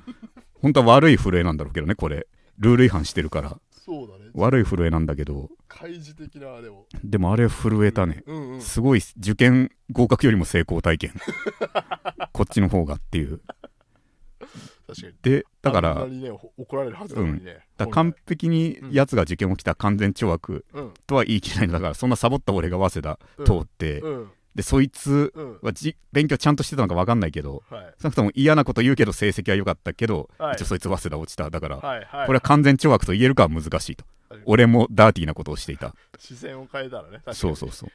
[0.61, 2.27] 本当は悪い震えなんだろうけどねこれ。
[2.59, 3.59] ルール違反してるから。
[3.71, 5.49] そうだね悪い震えなんだけど。
[5.67, 6.87] 開示的なでも。
[7.03, 8.61] でもあれ震えたね、うんうん。
[8.61, 11.13] すごい受験合格よりも成功体験。
[12.33, 13.41] こっちの方がっていう。
[14.87, 15.13] 確かに。
[15.21, 17.59] でだからねほ怒られるはずなのにね。
[17.77, 20.93] だから完璧にやつが受験を来た完全懲悪うん。
[21.07, 23.45] とは言い切れないんだからそんなサボった俺が早稲うん。
[23.45, 24.31] 田通って、うん。
[24.55, 25.59] でそいつうん。
[25.61, 27.93] はじ勉強ちゃんとしてたのか分かんないけどはい。
[28.01, 30.53] 少なくとも嫌なこと言うけど成績は良かったけど、はい。
[30.55, 31.49] 一応そいつ早稲田落ちた。
[31.49, 32.27] だから、はいはい。
[32.27, 34.03] これは完全懲悪と言えるかは難しいと。
[34.03, 34.12] はい
[34.45, 35.95] 俺もダーティーなことをしていた。
[36.19, 37.89] 視線を変えたらねそうそうそう。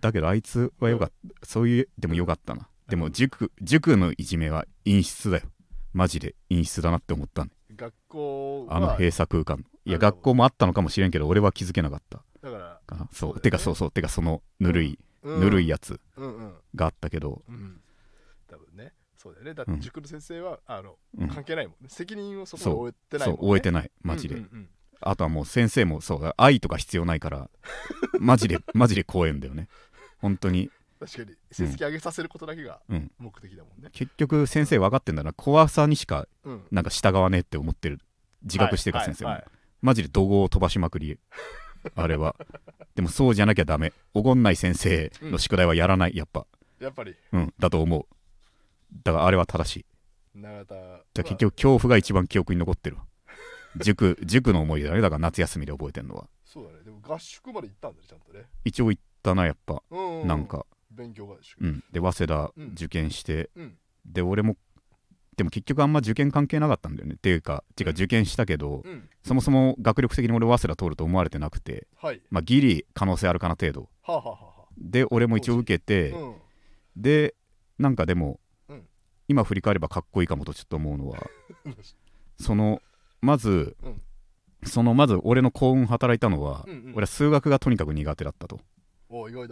[0.00, 1.46] だけどあいつはよかった。
[1.46, 2.68] そういうでもよかったな。
[2.88, 5.44] でも塾塾のいじめは陰湿だよ。
[5.92, 9.64] マジで陰湿だなって思ったね学校はあの閉鎖空間。
[9.84, 12.22] いや学校もあったのかもしれんけど俺は気づけなかった。
[12.42, 13.08] だからかな。
[13.12, 13.34] そう。
[13.34, 13.40] ね。
[13.40, 13.90] てかそうそう。
[13.90, 15.40] てかそのぬるい、うん。
[15.40, 16.54] ぬるいやつうんうん。
[16.74, 17.42] があったけど。
[17.48, 17.80] うん
[18.48, 18.92] 多分ね。
[19.16, 19.54] そうだよね。
[19.54, 19.80] だってうん。
[19.80, 21.28] 塾の先生はあのうん。
[21.28, 21.88] 関係ないもんね。
[21.88, 22.74] 責任をそこそう。
[22.74, 23.46] に終えてないそもんね。
[23.46, 23.90] う終えてない。
[24.02, 24.68] マジで、うんうんうん
[25.08, 27.50] あとはもう先生もそう愛とか必要ないから
[28.18, 29.68] マジでマジで怖いんだよね。
[30.18, 30.70] 本当に。
[31.00, 33.10] 確かに成績上げさせることだけがうん。
[33.18, 33.90] 目的だもんね。
[33.92, 35.32] 結局先生分かってんだな。
[35.32, 36.62] 怖さにしかうん。
[36.70, 38.00] なんか従わねえって思ってる。
[38.42, 39.36] 自覚してるから先生も、は。
[39.36, 39.48] いはい。
[39.80, 41.18] マジで怒号を飛ばしまくり。
[41.96, 42.36] あれは。
[42.94, 43.92] でもそうじゃなきゃダメ。
[44.14, 46.46] おごんない先生の宿題はやらないやっぱ。
[46.78, 47.14] やっぱり。
[47.32, 47.54] うん。
[47.58, 48.06] だと思う。
[49.04, 49.86] だからあれは正しい。
[50.34, 53.02] 永田結局恐怖が一番記憶に残ってるわ
[53.76, 55.00] 塾塾の思い出だね。
[55.00, 56.28] だから夏休みで覚えてんのは。
[56.44, 56.84] そうだね。
[56.84, 58.44] でも合宿まで行ったんだねちゃんとね。
[58.64, 59.82] 一応行ったなやっぱ。
[59.90, 60.66] うんなんか。
[60.90, 61.60] 勉強合宿。
[61.60, 61.84] うん。
[61.92, 62.72] で早稲田うん。
[62.72, 63.78] 受験して、うん。
[64.04, 64.56] で俺も
[65.36, 67.14] でも結局あんま受験関係なかったんだよね。
[67.14, 67.96] っていうかていうかうん。
[67.96, 69.08] 受験したけど、うん。
[69.24, 71.86] そもそも学力的に俺早稲田通ると思われてなくて。
[71.96, 72.20] はい。
[72.30, 73.88] まあギリ可能性あるかな程度。
[74.02, 76.34] はあはあはで俺も一応受けて、あうん
[76.96, 77.34] で
[77.78, 78.86] なんかでも、うん。
[79.28, 81.18] 今振り返ればかっこいいかもとちょっと思うのは
[82.38, 82.82] その
[83.22, 84.02] まず、うん。
[84.64, 86.92] そのまず俺の幸運働いたのは、うんうん。
[86.94, 88.60] 俺は数学がとにかく苦手だったと。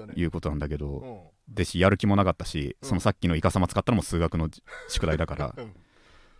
[0.07, 0.15] ね。
[0.17, 0.99] いうことなんだけど、
[1.49, 1.55] うん。
[1.55, 2.89] でしやる気もなかったし、うん。
[2.89, 5.55] そのさっきのイカサマ使ったのも数学のじ宿題だから。
[5.59, 5.73] うん。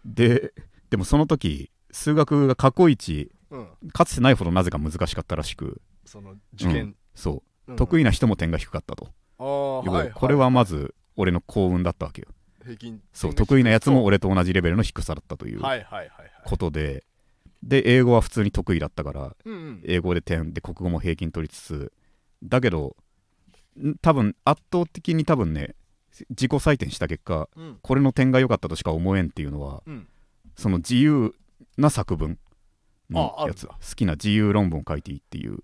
[0.05, 0.53] で
[0.91, 3.69] でもその時数学が過去一うん。
[3.93, 5.81] かつてないほどなぜか難しかったらしく。
[6.05, 6.97] その受験。
[7.15, 7.77] そう、うん。
[7.77, 12.29] 得意な人も点が低かったと、これはまず俺の幸運だったわけよ。
[12.63, 15.61] 平均そう得意なやつも俺と同じレベルの低さだったという
[16.45, 17.05] ことで、
[17.63, 19.83] で英語は普通に得意だったからうんうん。
[19.85, 21.93] 英語で点で国語も平均取りつつ
[22.43, 22.97] だけど
[23.83, 25.75] ん多分圧倒的に多分ね
[26.31, 27.79] 自己採点した結果うん。
[27.83, 30.09] これの点が良かったとしか思えんっていうのはうん。
[30.57, 31.35] その自由
[31.77, 32.39] な作文
[33.11, 35.59] のやつ好きな自由論文を書いていいっていう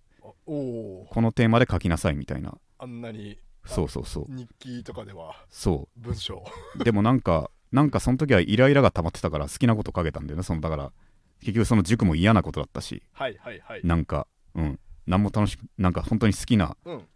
[0.46, 2.56] このテーマで書きなさいみたいな。
[2.78, 4.26] あんなにそうそうそう。
[4.28, 6.44] 日記とかではそ文章。
[6.78, 10.92] うでもなんかなんかその時はイライラが溜まってたから好きなこと書けたんだよねそのだから
[11.40, 13.80] 結局その塾も嫌なことだったしはいはいはい。
[13.84, 14.80] なんかうん。
[15.06, 17.06] 何も楽しくなんか本当に好きなうん。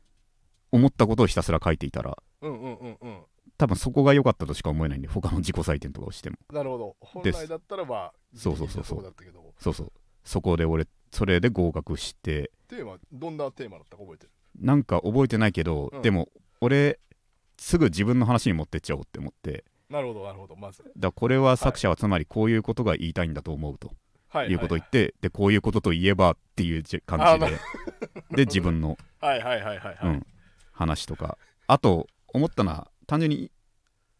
[0.72, 3.18] 思ったことをひたすら書いていたらうんうんうんうん。
[3.59, 6.37] 多分そこが良かったとしか思えないんで他の自己採点とかをしても。
[6.52, 6.96] なるほど。
[7.00, 9.14] 本来だったらまあそうそうそうそう。
[9.59, 9.92] そうそう
[10.24, 14.30] そこで俺それで合格してテーマどんなテーマだったか覚えてる？
[14.61, 16.02] なんか覚えてないけど、うん。
[16.02, 16.28] でも
[16.61, 17.00] 俺
[17.59, 19.64] すぐ自分の話に持ってっちゃおうって思って。
[19.90, 20.54] なるほどなるほど。
[20.54, 20.85] まず。
[20.96, 23.88] だこれは作者はつまりこういうことが言いたいんだと思うと。
[23.88, 23.94] は
[24.47, 24.55] いい。
[24.55, 27.59] うことを言って、でこういうことといえばっていうじ感じで。
[28.37, 29.99] で自分の、はいはいはいはいはい。
[30.03, 30.27] うん、
[30.73, 31.37] 話とか。
[31.66, 33.51] あと思ったのは単純に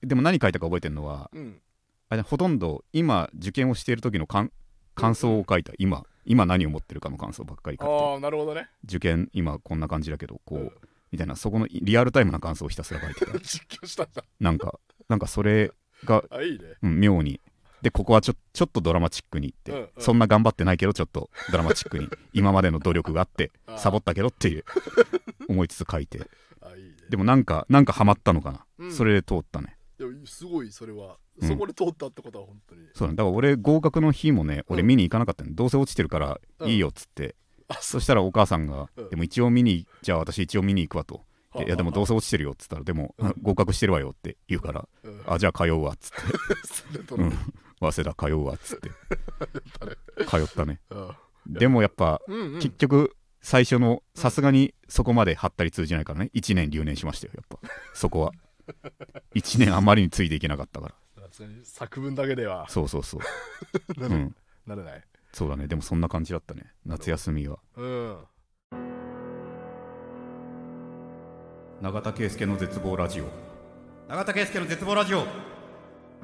[0.03, 1.61] でも何書いたか覚えてるのはうん。
[2.09, 4.53] あれほとんど今受験をしている時の感
[4.94, 5.73] 感想を書いた。
[5.79, 8.05] 今今何を思ってるかの感想ばっかり書いて。
[8.05, 8.68] ああなるほどね。
[8.85, 10.73] 受験今こんな感じだけどこう、うん。
[11.12, 11.37] みたいな。
[11.37, 13.33] そこのリアルタイムな感想をひたすら書いてた。
[13.40, 14.25] 実況したんだ。
[14.38, 15.73] なんかなんかそれ
[16.05, 16.64] が、あいいね。
[16.83, 17.40] うん、妙に
[17.83, 19.88] でここはちょちょっとドラマチックにって、うんうん。
[19.99, 24.64] そんな頑張ってないけどちょっとドラマチックに 今までの努力があってサボったけどっていう
[25.49, 26.19] 思いつつ書いて。
[26.19, 26.27] ね。
[27.09, 28.93] でもなんかなんかハマったのかな、うん。
[28.93, 29.77] それで通ったね。
[30.25, 31.16] すごいそれは。
[31.40, 31.49] うん。
[31.49, 32.83] そこで通ったってことは本当に。
[32.95, 33.25] そうだねだ。
[33.25, 34.88] から俺合格の日もね俺うん。
[34.88, 37.37] 見に行かなかったの、どうせ落ちてるからいいよっつって、
[37.69, 39.09] あそしたらお母さんが、うん。
[39.11, 41.25] でも一応見にじゃあ私一応見に行くわと。
[41.57, 43.35] でいやでもどうせ落ちてるよっつったらでも、うん。
[43.43, 45.23] 合格してるわよって言うからうん。
[45.27, 46.16] あじゃあ通うわっつって。
[46.93, 47.29] それとうん。
[47.29, 47.37] ね
[47.81, 48.90] 早稲田通うわっつって。
[50.27, 50.81] 通ったね。
[50.90, 51.11] うん
[51.47, 52.61] でもやっぱ、うんうん。
[52.61, 56.31] 結局最初のさすがにそこまで張ったり通じないからね。
[56.35, 57.69] 1年留年しましたよやっぱ。
[57.95, 58.33] そこは。
[59.35, 60.95] 1年あまりについていけなかったから。
[61.64, 62.69] 作文だけでは。
[62.69, 63.21] そうそうそう。
[64.01, 64.37] なれうん。
[64.66, 65.05] なれない。
[65.33, 65.66] そうだね。
[65.66, 66.73] でもそんな感じだったね。
[66.85, 67.59] 夏休みは。
[67.77, 68.19] うん。
[71.81, 73.29] 永田圭介の絶望ラジオ。
[74.09, 75.25] 永田圭介の絶望ラジオ。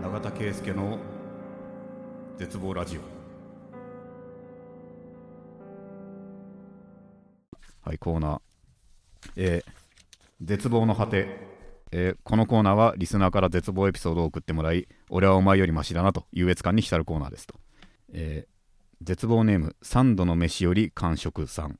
[0.00, 0.98] 永田圭介の
[2.38, 3.00] 絶望ラジオ。
[7.80, 8.40] はいコーナー。
[9.36, 9.70] えー
[10.42, 11.38] 絶望の果て、
[11.92, 17.54] えーこのコーナーはリスナーから絶望エピソードを送ってもらい俺はお前よりマシだなと優越感に浸るコーナーですと、
[18.12, 18.56] えー
[19.02, 21.78] 絶望ネーム三度の飯より完食さん。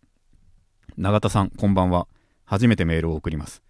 [0.97, 2.09] 永田さんこんばんは。
[2.45, 3.63] 初めてメールを送ります。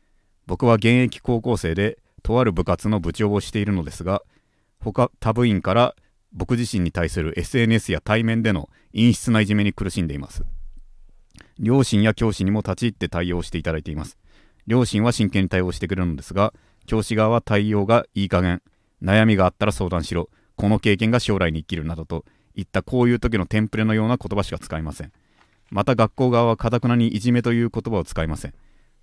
[0.47, 4.23] 僕は現役高校生でとある部活の部長をしているのですが
[4.81, 5.95] 他他部員から
[6.37, 10.45] 僕自身に対する SNS や対面での陰湿ないじめに苦しんでいます。
[11.59, 14.19] 両親や教師にも立ち入って対応していただいています。
[14.67, 16.53] 両親は真剣に対応してくれるのですが
[16.87, 18.63] 教師側は対応がいい加減。
[19.03, 20.29] 悩みがあったら相談しろ。
[20.57, 25.13] この経験が将来に生きるなどといったこういう時のテンプレのような言葉しか使いません。
[25.71, 28.55] また学校側はかたくなにいじめという言葉を使いません。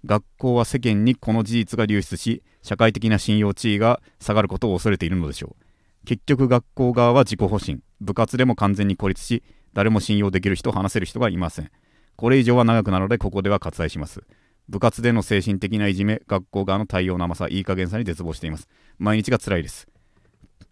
[0.06, 5.62] 学校は世間にこの事実が流出し社会的な信用地位が下がることを恐れているのでしょう。
[6.06, 7.80] 結局学校側は自己保身。
[8.02, 11.72] 部活でも完全に孤立し誰も信用できる人を話せる人がいません。
[12.16, 14.24] これ以上は長くなるのでここでは割愛します。
[14.70, 18.68] 部活での精神的ないじめ学校側の対応の甘さいい加減さに絶望しています。
[18.98, 19.88] 毎日が辛いです。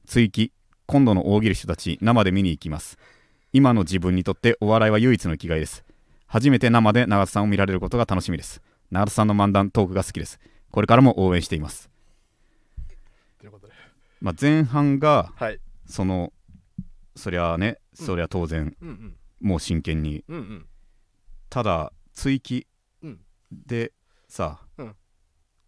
[0.05, 0.51] 追記
[0.85, 2.97] 今度の大喜利人たち生で見に行きます。
[3.53, 5.85] 今の自分にとってお笑いは唯一の生きがいです。
[6.27, 8.61] 初めて生で長田さんを見られることが楽しみです。
[8.91, 10.39] 長田さんの漫談トークが好きです。
[10.71, 11.89] これからも応援しています、
[14.21, 15.59] まあ、前半がはい。
[15.85, 16.31] その
[17.15, 19.15] そりゃあねそりゃ当然うんうん。
[19.41, 20.23] もう真剣に。
[20.27, 20.65] うんうん。
[21.49, 22.67] ただ追記
[23.03, 23.19] うん。
[23.51, 23.91] で
[24.27, 24.95] さ、うん。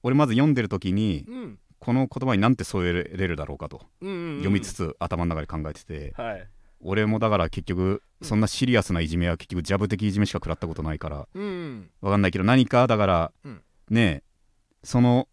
[0.04, 1.60] 俺まず読んでる時にうん。
[1.80, 3.82] この言葉になんて添えれるだろうかと。
[4.02, 6.14] うんうんうん読みつつ頭の中で考えてて。
[6.16, 6.48] はい。
[6.86, 14.24] 俺もだから結局そんなシリアスないじめは結局ジャブ的いじめしか食らったことないからうんわかんないけど何かだから、うんねえ
[14.84, 15.30] その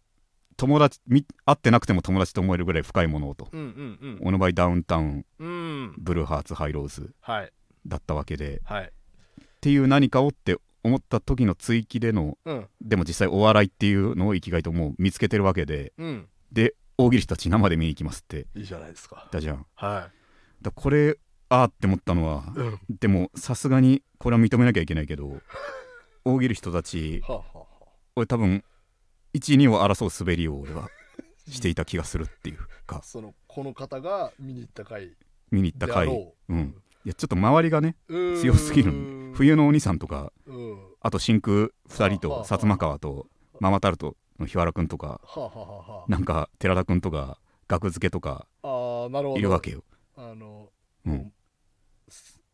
[0.61, 4.19] 友達み会ってなくても友達と思えるぐらい深いものをと、うんうんうん。
[4.21, 5.95] 俺の場合ダウンタウンうん。
[5.97, 7.51] ブルーハーツハイローズはい。
[7.87, 8.61] だったわけで。
[8.63, 8.83] はい。
[8.83, 12.67] っていう何かをって思った時の追記でのうん。
[12.79, 15.93] でも実際お笑いっていうのを生きがいともう見つけてるわけで。
[15.97, 16.29] うん。
[16.51, 18.45] で大喜利人たち生で見に行きますって。
[18.55, 19.15] いいじゃないですか。
[19.15, 19.65] 言ったじゃん。
[19.73, 20.11] は
[20.61, 21.17] だこれ
[21.49, 22.71] あーって思ったのはいうん。
[22.73, 25.41] はでもさすがにこれは認めなきゃいけないけど
[26.23, 27.65] 大喜利人たちあはあは
[28.15, 28.63] 俺多分
[29.33, 30.89] 12を争う滑りを俺は
[31.49, 32.97] していた気がするっていうか。
[32.97, 35.15] あそのこの方が見に行った回
[35.51, 36.07] 見に行った回。
[36.07, 36.33] う。
[36.49, 36.75] うん。
[37.03, 38.41] いやちょっと周りがねうん。
[38.41, 38.91] 強すぎる。
[39.33, 40.79] 冬のお兄さんとかうん。
[41.01, 43.27] あと真空2人と薩摩川と
[43.59, 45.21] ママタルトの日原くんとか
[46.07, 49.39] なんか寺田くんとか学付けとかあ、あーなるほど。
[49.39, 49.83] いるわけよ。
[50.17, 50.69] あの、
[51.05, 51.31] うん。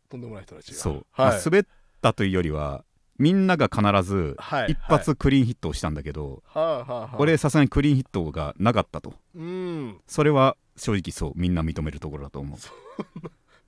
[0.08, 0.78] とんでもない人たちが。
[0.78, 1.64] そう、はい、まあ、滑っ
[2.00, 2.84] たというよりは
[3.18, 6.42] みんなが必ずはい、一発クリーンヒットをしたんだけど、
[7.18, 9.14] 俺さすがにクリーンヒットがなかったと。
[9.34, 10.00] うん。
[10.06, 12.58] それは正直そうみんな認めるところだと思う。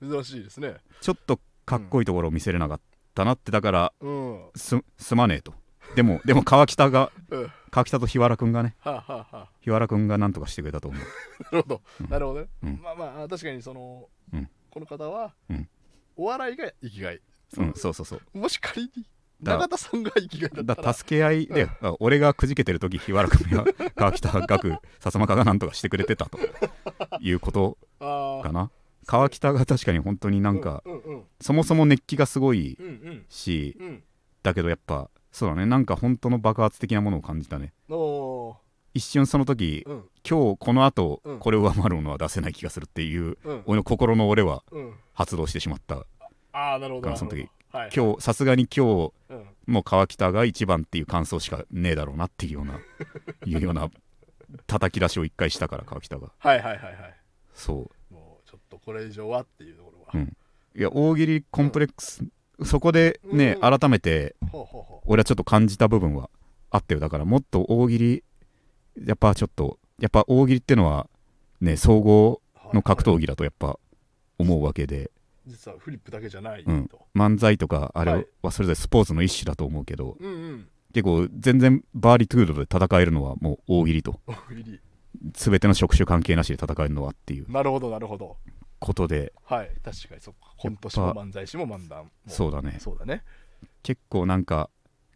[0.09, 0.75] 珍しいですね。
[1.01, 2.81] ちょっとかっこいいところを見せれなかっ
[3.13, 4.41] たなってだからうん。
[4.43, 5.53] はすすまねえと。
[5.95, 7.51] でもでも川北がうん。
[7.71, 8.75] 川北と日原くんがね
[9.61, 11.01] 日原くんがなんとかしてくれたと思う。
[11.51, 12.09] なるほど、うん。
[12.09, 12.81] なるほどね、うん。
[12.81, 14.49] まあまあ確かにその、うん。
[14.69, 15.69] この方は、うん。
[16.15, 17.21] お笑いが生きがい。
[17.57, 18.37] うんそうそうそう。
[18.37, 19.01] もし仮にだ
[19.41, 26.37] 永田さんが生きがいだだ助け合いで、あ俺がくじけてる時日原君や 川北学薩摩川がなんとかしてくれてたと。
[27.19, 28.69] いうことあかな。
[29.05, 33.87] 川北が確かに本当になんか、うんうんそもそも熱気がすごいうんうんしうん。
[33.87, 34.03] うん。
[34.43, 35.65] だけどやっぱそうだね。
[35.65, 37.73] なんか本当の爆発的なものを感じたね。
[38.93, 40.03] 一瞬その時うん。
[40.27, 41.39] 今日この後うん。
[41.39, 43.63] これを上回るものは出せない気がするっていううん。
[43.65, 44.93] 俺の心の俺はうん。
[45.13, 46.05] 発動してしまった。
[46.53, 47.15] ああなるほど。
[47.15, 47.89] その時はい。
[47.95, 49.45] 今日さすがに今日うん。
[49.67, 52.79] もう川北が一番っていう感想しかねえだろうなっていうような
[53.45, 53.89] いうような
[54.67, 56.31] 叩き出しを一回したから川北が。
[56.37, 57.15] はいはいはいはい。
[57.53, 58.13] そう。
[58.13, 60.37] もうちょっとこれ以上はっていうところは、うん。
[60.75, 62.23] いや大喜利コンプレックス、
[62.63, 63.79] そこでね、うん。
[63.79, 64.35] 改めて
[65.05, 66.29] 俺はちょっと感じた部分は
[66.69, 66.99] あったよ。
[66.99, 68.23] だからもっと大喜利
[69.05, 71.07] やっぱちょっとやっぱ大喜利ってのは
[71.61, 72.41] ね総合
[72.73, 73.77] うの格闘はい技だとやっぱ
[74.37, 75.11] 思うわけで
[75.47, 76.87] 実はフリップだけじゃないうん。
[76.87, 78.27] と、漫才とかあれはい。
[78.43, 80.67] はそれぞれスポーツの一種だと思うけどうん、うん。
[80.93, 84.19] 結構全然バーリトゥードで戦えるのはもう大喜利と。
[84.27, 84.79] 大喜利。
[85.33, 87.51] 全ての職種関係なしで戦えるのはっていう。
[87.51, 88.37] なるほどなるほど。
[88.79, 89.33] ことで。
[89.45, 89.71] はい。
[89.83, 92.11] 確かにそっかコント師も漫才師も漫談も。
[92.27, 92.77] そうだね。
[92.79, 93.23] そうだね。
[93.83, 94.69] 結構なんか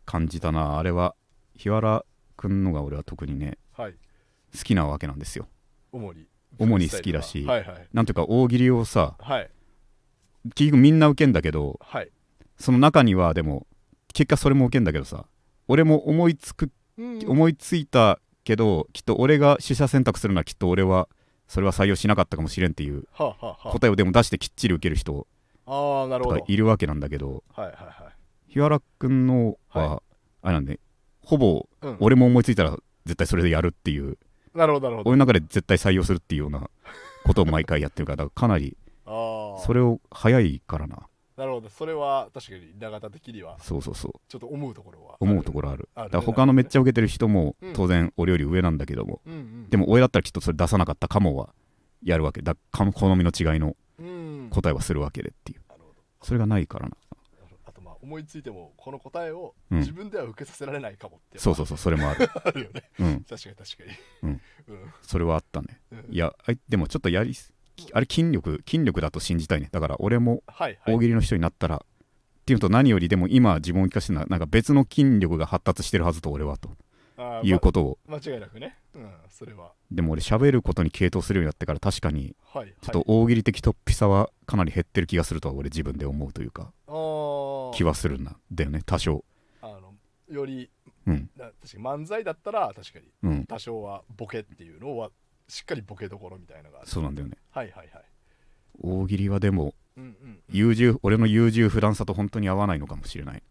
[0.05, 0.77] 感じたな。
[0.77, 1.15] あれは
[1.55, 2.05] 日原
[2.37, 3.93] くんのが俺は特にねはい。
[4.57, 5.47] 好きなわけなんですよ。
[5.91, 6.27] 主に。
[6.57, 7.87] 主に好きだしはいはい。
[7.93, 9.49] なんていうか大喜利をさはい
[10.55, 12.09] 結局みんな受けんだけどはい。
[12.57, 13.65] その中にはでも
[14.13, 15.25] 結果それも受けんだけどさ
[15.67, 21.09] 俺も思いつくうん思いついたけどきっと俺が取捨選択するのはきっと俺は
[21.47, 25.27] それは採用しなかったかもしれんっていう答えをでも出してきっちり受ける人
[25.65, 26.41] あ、あーなるとほど。
[26.41, 27.43] かいるわけなんだけど
[28.47, 30.03] 日原くんのは、は
[30.41, 30.79] あれなんで
[31.23, 34.17] ほぼうん、俺も思いついたら絶対それでやるっていう
[34.53, 35.09] なるほどなるほど。
[35.09, 36.69] 俺の中で絶対採用するっていうような
[37.25, 41.07] ことを毎回やってるからかなりああそれを早いからな。
[41.37, 41.69] なるほど。
[41.69, 43.57] それは確かに永田的には。
[43.59, 44.11] そうそうそう。
[44.29, 45.89] ちょっと思うところは思うところある。
[45.93, 47.73] あるだから他のめっちゃ受けてる人もうん。
[47.73, 49.69] 当然俺より上なんだけども、うんうん。
[49.69, 51.53] でも俺だったらきっとそれ出さなかったかもは
[52.03, 52.41] やるわけ。
[52.41, 54.47] だか好みの違いのうん。
[54.49, 55.61] 答えはするわけでっていう。
[55.67, 55.95] なるほど。
[56.23, 56.95] それがないからな。
[57.65, 59.79] あとまあ思いついてもこの答えをうん。
[59.79, 62.29] 自分では受けさせられないかもってそうそうそうそれもある。
[62.45, 62.89] あるよね。
[62.99, 63.23] うん。
[63.25, 63.91] 確かに確かに。
[64.23, 64.29] うん。
[64.29, 64.39] うん。
[65.01, 65.81] それはあったね。
[65.91, 66.13] うん。
[66.13, 66.33] いや
[66.69, 67.51] でもちょっとやりす
[67.93, 69.69] あれ筋力筋力だと信じたいね。
[69.71, 70.95] だから俺もはいはい。
[70.95, 71.79] 大喜利の人になったら、っ
[72.45, 76.69] ていうのと何よりでも今自分を聞かせてるのはなんか別の筋力が発達してるはずと俺はと。
[77.43, 77.97] いうことを。
[78.07, 78.77] ま間違いなくね。
[78.93, 79.71] うんそれは。
[79.91, 86.73] でも俺喋ることに傾倒するようになってから確かにはいちょっと大喜利的突飛さはかなり減ってる気がするとは俺自分で思うというか
[87.73, 88.81] 気はするんだだよね。
[88.85, 89.23] 多少。
[89.61, 89.93] あの
[90.29, 90.69] より
[91.07, 91.29] うん。
[91.37, 93.45] な確かに漫才だったら確かにうん。
[93.45, 95.09] 多少はボケっていうのは
[95.47, 97.37] しっかりボケどころみたいなのがあるそうなんだよね。
[97.51, 98.03] はいはいはい。
[98.81, 103.43] 大喜利はでもうんうん優柔俺の優柔不断さと本当に合わないのかもしれない。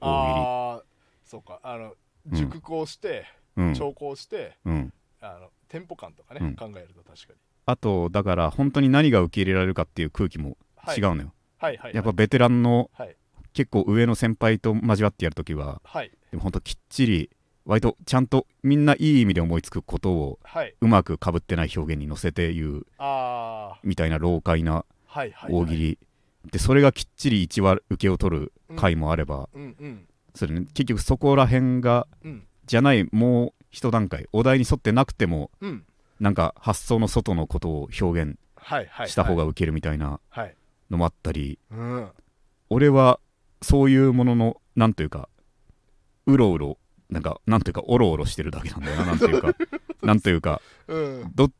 [0.00, 0.82] 大ああ
[1.24, 1.60] そうか。
[1.62, 1.94] あの
[2.30, 3.74] うん熟考して、喜利うん。
[3.74, 4.92] 調校してうん。
[5.20, 6.56] あのテンポ感とかね、うん。
[6.56, 11.94] 考えると確かに、あとだから本当に何が受け入れられるかっていう空気もはい、違うのよ、はいはい。
[11.94, 13.16] やっぱベテランのはい。
[13.52, 16.10] 結構上の先輩と交わってやるときははい。
[16.30, 17.30] でも本当きっちり
[17.64, 20.74] 割とちゃんとみんないい意味で思いつくことをはい。
[20.80, 22.86] うまくかぶってない表現に乗せて言う
[23.82, 25.98] みたいな老快なはいはい、大喜利、
[26.50, 30.06] でそれがきっちり1話受けを取る回もあれば、うんうん。
[30.34, 32.46] それね、結局そこら辺がうん。
[32.64, 35.84] じゃないもう一段階お題に沿ってなくてもうん。
[36.20, 39.08] なんか発想の外のことを表現はいはい。
[39.08, 40.56] した方が受けるみたいなはい。
[40.90, 42.08] のもあったり、うん。
[42.70, 43.20] 俺は
[43.60, 45.28] そういうもののなんというか
[46.26, 46.78] うろうろ
[47.12, 49.54] なんかなんというかおろおろしてるだけなんだよな なんというか。
[50.02, 51.32] なんというかうん。
[51.34, 51.50] ど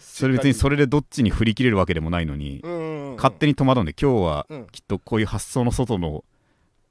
[0.00, 4.66] それ別にそれれでどっちに振り切れるわけでもないのに、うん勝手に戸惑うんで今日はうん。
[4.72, 6.24] きっとこういう発想の外の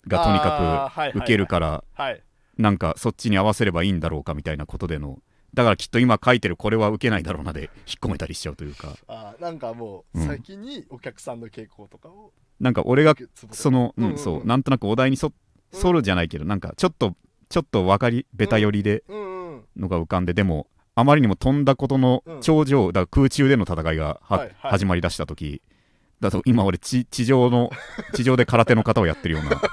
[0.08, 2.24] がとにかかく受けるからはい。
[2.58, 5.20] なんかそっちに合わせればいいんだろうかみたいなことでの
[5.54, 7.70] だからきっと今書いてるこれは受けないだろうなで引っ
[8.02, 8.96] 込めたりしちゃうというか。
[9.08, 10.28] あーなんかもううん。
[10.28, 13.14] 先にお客さんの傾向とかをなんか俺が
[13.52, 14.24] その、うんうんうんうん。
[14.24, 15.34] そうなんとなくお題にそ
[15.84, 17.16] 沿るじゃないけどなんかちょっと
[17.50, 22.42] ちょっと分かりベタ寄りでうんうんのが浮かんででもあまりにも飛んだことのうん。
[22.42, 24.56] 頂上、だ空中での戦いがは、はいはい。
[24.62, 25.62] 始まりだした時
[26.22, 27.70] だと今俺地地上の
[28.14, 29.68] 地上で空手の方をやってるようなこ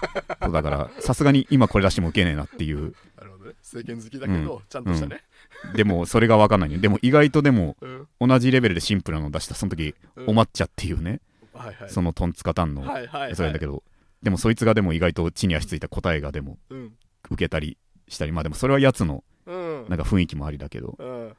[0.46, 2.94] とだからさすがに今これ出しても受けねえなっていう。
[3.16, 3.54] なるほどね。
[3.62, 5.22] 政権好きだけど、ちゃんとしたね、
[5.74, 6.78] でもそれが分かんないね。
[6.78, 8.28] でも意外とでもうん。
[8.28, 10.30] 同じレベルでシンプルなのを出したその時、うん。
[10.30, 11.20] お抹茶っていうね
[11.54, 11.90] はいはい。
[11.90, 13.36] そのトンツカタンの、はいはいはい。
[13.36, 13.84] それだけど
[14.22, 16.92] でもそいつがでも意外と地に足ついた答えがでもうん
[17.30, 19.86] 受けたりしたりまあでもそれはやつのうん。
[19.88, 20.96] なんか雰囲気もありだけど。
[20.98, 21.32] うん。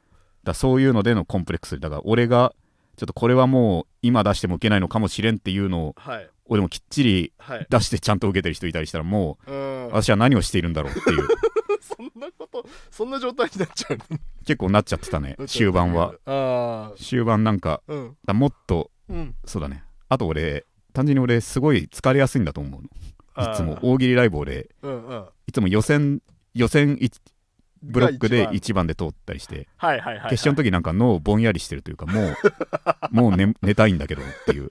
[0.44, 2.52] だそういうのでのコンプレックスだから俺が
[2.96, 6.28] ちょっとこれはもう今出しても受けないのかもしれんっていうのをはい。
[6.46, 7.66] 俺もきっちりはい。
[7.70, 9.86] 出してちゃんと受けてる人いたりしたらもうん。
[9.86, 11.26] う私は何をしているんだろうっていう。
[11.80, 14.18] そんなことそんな状態になっちゃうの？
[14.46, 16.92] 結構なっちゃってたね 終盤は。
[16.98, 18.16] 終盤なんかうん。
[18.26, 19.34] だもっとうん。
[19.46, 19.84] そうだね。
[20.08, 22.88] あと俺単純に俺すごい疲れやすいんだと思うの
[23.36, 25.24] いつも大喜利ライブ俺うんうん。
[25.46, 26.20] いつも予選
[26.54, 27.10] 予選い
[27.82, 30.30] ブロックでが一1番で通ったりしてはいはいはいはい。
[30.30, 32.36] 決勝の時なんか脳ぼんやりしてるというかもう
[33.10, 34.70] もう寝寝たいんだけどっていう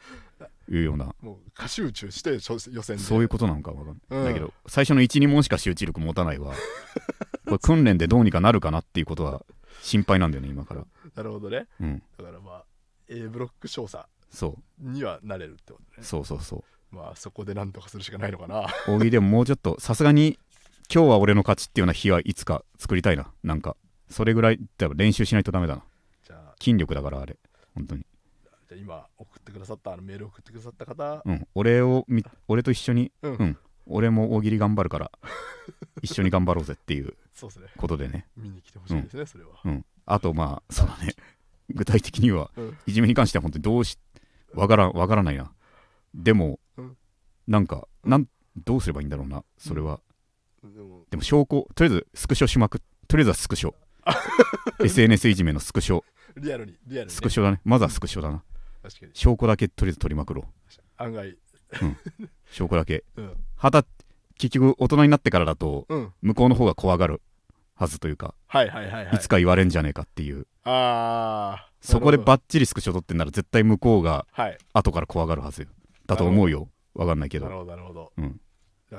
[0.70, 1.14] いうような。
[1.22, 3.04] もう過集中して初予選で。
[3.04, 4.26] そういうことなのかわかんない、うん。
[4.26, 6.54] だけど最初の12問しか集中力持たないわ。
[7.46, 9.46] これ訓練でどうにかなるかなっていうことは
[9.82, 10.86] 心配なんだよね今から。
[11.16, 11.68] なるほどね。
[11.80, 12.04] うん。
[12.18, 12.66] だからまあ
[13.10, 14.90] A ブロック少佐そう。
[14.90, 16.06] にはなれるってことね。
[16.06, 18.68] そうそうそうまあそこでなんとかするしかないのかな。
[18.88, 20.38] 大喜利でももうちょっとさすがに
[20.94, 23.32] 今日は俺の勝ちっていうような日はいつか作りたいな。
[23.44, 23.76] なんか
[24.10, 25.84] それぐらい多分練習しないとダメだな。
[26.24, 27.36] じゃあ筋力だからあれ
[27.76, 28.06] 本当に。
[28.70, 31.22] じゃあ今送ってくださったあのメール送ってくださった方。
[31.26, 31.48] うん。
[31.56, 33.58] 俺をみ俺と一緒にうん、うん。
[33.88, 35.12] 俺も大喜利頑張るから
[36.02, 37.68] 一緒に頑張ろうぜっていう そうですね。
[37.76, 38.28] ことでね。
[38.38, 39.52] 見に来てほしいですね、それは。
[39.66, 39.86] うん。
[40.06, 41.16] あとまあそうだね。
[41.70, 42.78] 具体的にはうん。
[42.86, 43.98] いじめに関しては本当にどうし
[44.54, 45.52] わからんわからないな。
[46.14, 46.60] でも、うん
[47.48, 50.00] なんかなんどうすればいいんだろうなそれは、
[50.64, 51.06] でも。
[51.10, 53.74] でも証拠とりあえずスクショしまくとりあえずはスクショ。
[54.84, 56.04] SNS いじめのスクショ。
[56.38, 57.62] リアルにリアルに、ね、スクショだね。
[57.64, 58.44] まずはスクショだな。
[58.82, 59.12] 確かに。
[59.14, 60.46] 証拠だけとりあえず取りまくろう。
[60.98, 61.38] 案外。
[62.52, 63.04] 証拠だけ。
[63.18, 63.38] うん。
[63.56, 63.86] はた
[64.38, 66.14] 結局大人になってからだとうん。
[66.22, 67.22] 向こうの方が怖がる
[67.76, 69.16] はずというか、はいはいはいはい。
[69.16, 70.48] いつか言われんじゃねえかっていう。
[70.64, 74.26] ああそこでなるバッチリスクショ取ってんなら絶対向こうが
[74.74, 75.68] 後から怖がるはずよ。
[76.06, 78.40] だと思うよわかんないけど、なるほどなるほど、うん。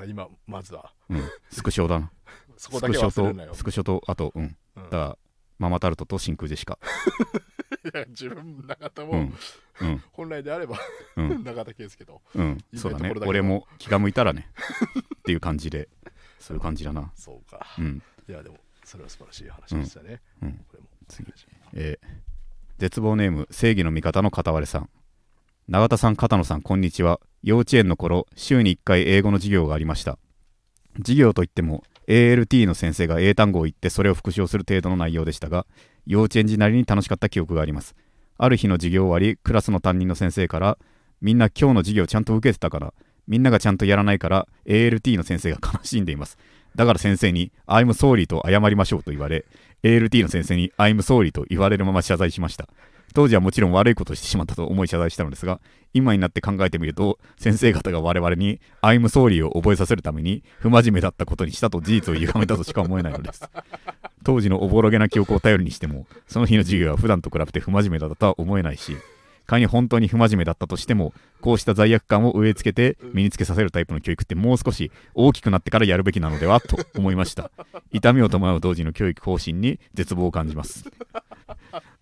[0.07, 0.93] 今まずは。
[1.09, 2.11] うん、スクショだな。
[2.57, 4.57] そこだけスクショ忘れとスクショとあとうん。
[4.75, 4.83] うん。
[4.83, 5.17] だから
[5.57, 6.77] ママタルトと真空ジェシカ。
[7.85, 9.33] いや自分永田もうん。
[9.81, 10.03] うん。
[10.11, 10.77] 本来であれば、
[11.15, 11.43] うん。
[11.45, 12.57] 永田圭介とうん。
[12.75, 13.13] そうだね。
[13.25, 14.49] 俺も気が向いたらね。
[15.19, 15.89] っていう感じで
[16.39, 17.11] そういう感じだな。
[17.15, 18.03] そうか、うん。
[18.27, 20.65] いやでもそれは素晴らしい話でしたね、うん。
[20.67, 20.89] これも。
[21.07, 21.25] 次。
[21.73, 22.35] えー
[22.77, 24.89] 絶望ネーム正義の味方の片割れさん
[25.67, 27.19] 永田さん片野さんこんにちは。
[27.41, 30.19] 幼稚園の頃週に1回英語の授業がありました。
[30.97, 35.65] 授業といっても ALT の先生が英単語を言ってそれを復習する程度の内容でしたが
[36.05, 37.95] 幼稚園児なりに楽しかった記憶があります。
[38.37, 40.77] ある日の授業終わりクラスの担任の先生から
[41.19, 42.93] みんな今日の授業ちゃんと受けてたから
[43.27, 46.37] みんながちゃんとやらないから ALT の先生が悲しんでいます。
[46.75, 49.45] だから先生に I'm sorry と謝りましょうと言われ
[49.81, 52.69] ALT の先生に I'm sorry と言われるまま謝罪しました。
[53.15, 55.61] 当時はもちろん悪いことをしてしまったと思い謝罪したのですが
[55.93, 63.49] 今になって考えてみると先生方が我々に I'm sorry を覚えさせるために不真面目だったことにしたと事実を歪めたとしか思えないのです。
[64.25, 68.97] 当時のおぼろげな記憶を頼りにしてもその日の授業は普段と比べて不真面目だったとは思えないし
[69.45, 77.51] 仮に本当に不真面目だったとしてもこうした罪悪感を植え付けて身につけさせるタイプの教育ってもう少し大きくなってからやるべきなのではと思いました。
[77.91, 80.85] 痛みを伴う同時の教育方針に絶望を感じます。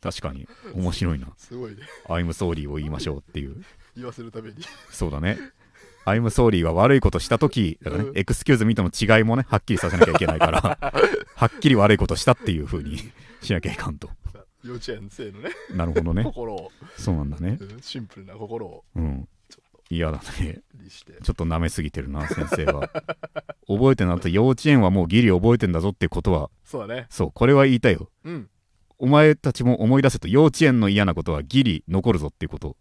[0.03, 0.47] 確かに。
[0.75, 1.27] 面白いな。
[1.37, 1.77] すごいね。
[2.07, 3.63] I'm sorry を言いましょうっていう。
[3.95, 4.57] 言わせるために。
[4.91, 5.37] そうだね。
[6.05, 8.17] I'm sorry は悪いことした時だからね、うん。
[8.17, 10.77] エクスキューズミとの違いもねはっきりさせなきゃいけないから
[11.35, 12.97] はっきり悪いことしたっていう風に
[13.41, 14.09] しなきゃいかんと。
[14.63, 16.23] 幼稚園生のねなるほどね。
[16.23, 16.71] 心を。
[16.97, 17.57] そうなんだね。
[17.59, 18.83] うんシンプルな心を。
[18.95, 19.27] うん。
[19.49, 20.61] ちょっ嫌だね
[21.23, 22.89] ちょっと舐めすぎてるな先生は。
[23.67, 26.49] 覚えてなと幼稚園はもうギリ覚えてんだぞってことは。
[26.65, 27.07] そうだね。
[27.09, 28.09] そうこれは言いたいよ。
[28.25, 28.49] うん
[29.03, 32.77] お前たちも思い出せと幼稚園の嫌なことはギリ残るぞっていうこと。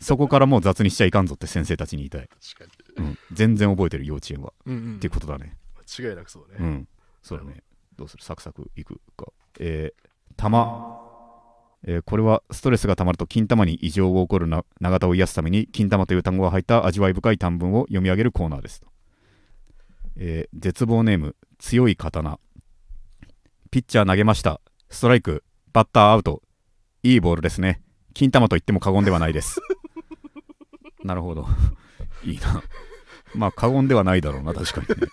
[0.00, 3.06] そこからもう雑にしちゃいかんぞって先生たちに言いたい、確かに。
[3.06, 4.96] うん、全然覚えてる幼稚園は、うんうん。
[4.96, 5.56] っていうことだね。
[5.98, 6.88] 間違いなくそうね、うん。
[7.22, 7.62] そうだね。
[7.96, 8.24] どうする？
[8.24, 9.26] サクサクいくか。
[9.58, 10.98] えー、玉。
[11.84, 18.86] えーこれはストレスがたまると金玉に異常が起こるな長田を癒すために金玉という単語が入った味わい深い短文を読み上げるコーナーですと、
[20.16, 22.38] えー絶望ネーム強い刀。
[23.70, 24.60] ピッチャー投げました
[24.90, 26.42] ストライクバッターアウト。
[27.02, 27.80] いいボールですね。
[28.12, 29.60] 金玉と言っても過言ではないです。
[31.04, 31.46] なるほど。
[32.24, 32.62] いいな。
[33.34, 35.06] まあ過言ではないだろうな確かにね。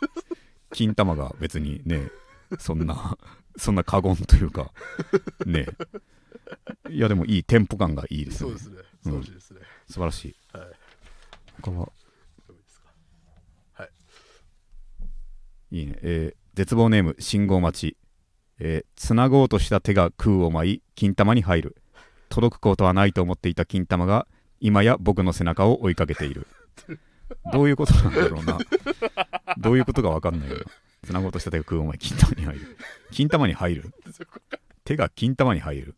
[0.74, 2.10] 金玉が別にね
[2.60, 3.18] そんな
[3.56, 4.72] そんな過言というか
[5.46, 5.68] ね。
[6.90, 8.50] いやでもいいテンポ感がいいですね。
[8.50, 8.82] そうですね。
[9.04, 10.36] 素晴らしいですね、素晴らしい。
[10.58, 10.68] はい。
[11.62, 11.92] 他は？
[13.74, 13.90] はい。
[15.72, 16.00] いいね。
[16.02, 17.98] えー絶望ネーム信号待ち
[18.60, 21.76] えーつなごうとした手が空を舞い金玉に入る。
[22.30, 24.28] 届くことはないと思っていた金玉が
[24.60, 26.48] 今や僕の背中を追いかけている。
[27.52, 28.58] どういうことなんだろうな。
[29.58, 30.58] どういうことか分かんないよ。
[30.58, 30.64] な
[31.04, 32.78] つなごうとした手が空を舞い金玉に入る。
[33.12, 33.92] 金玉に入る？
[34.84, 35.96] 手が金玉に入る。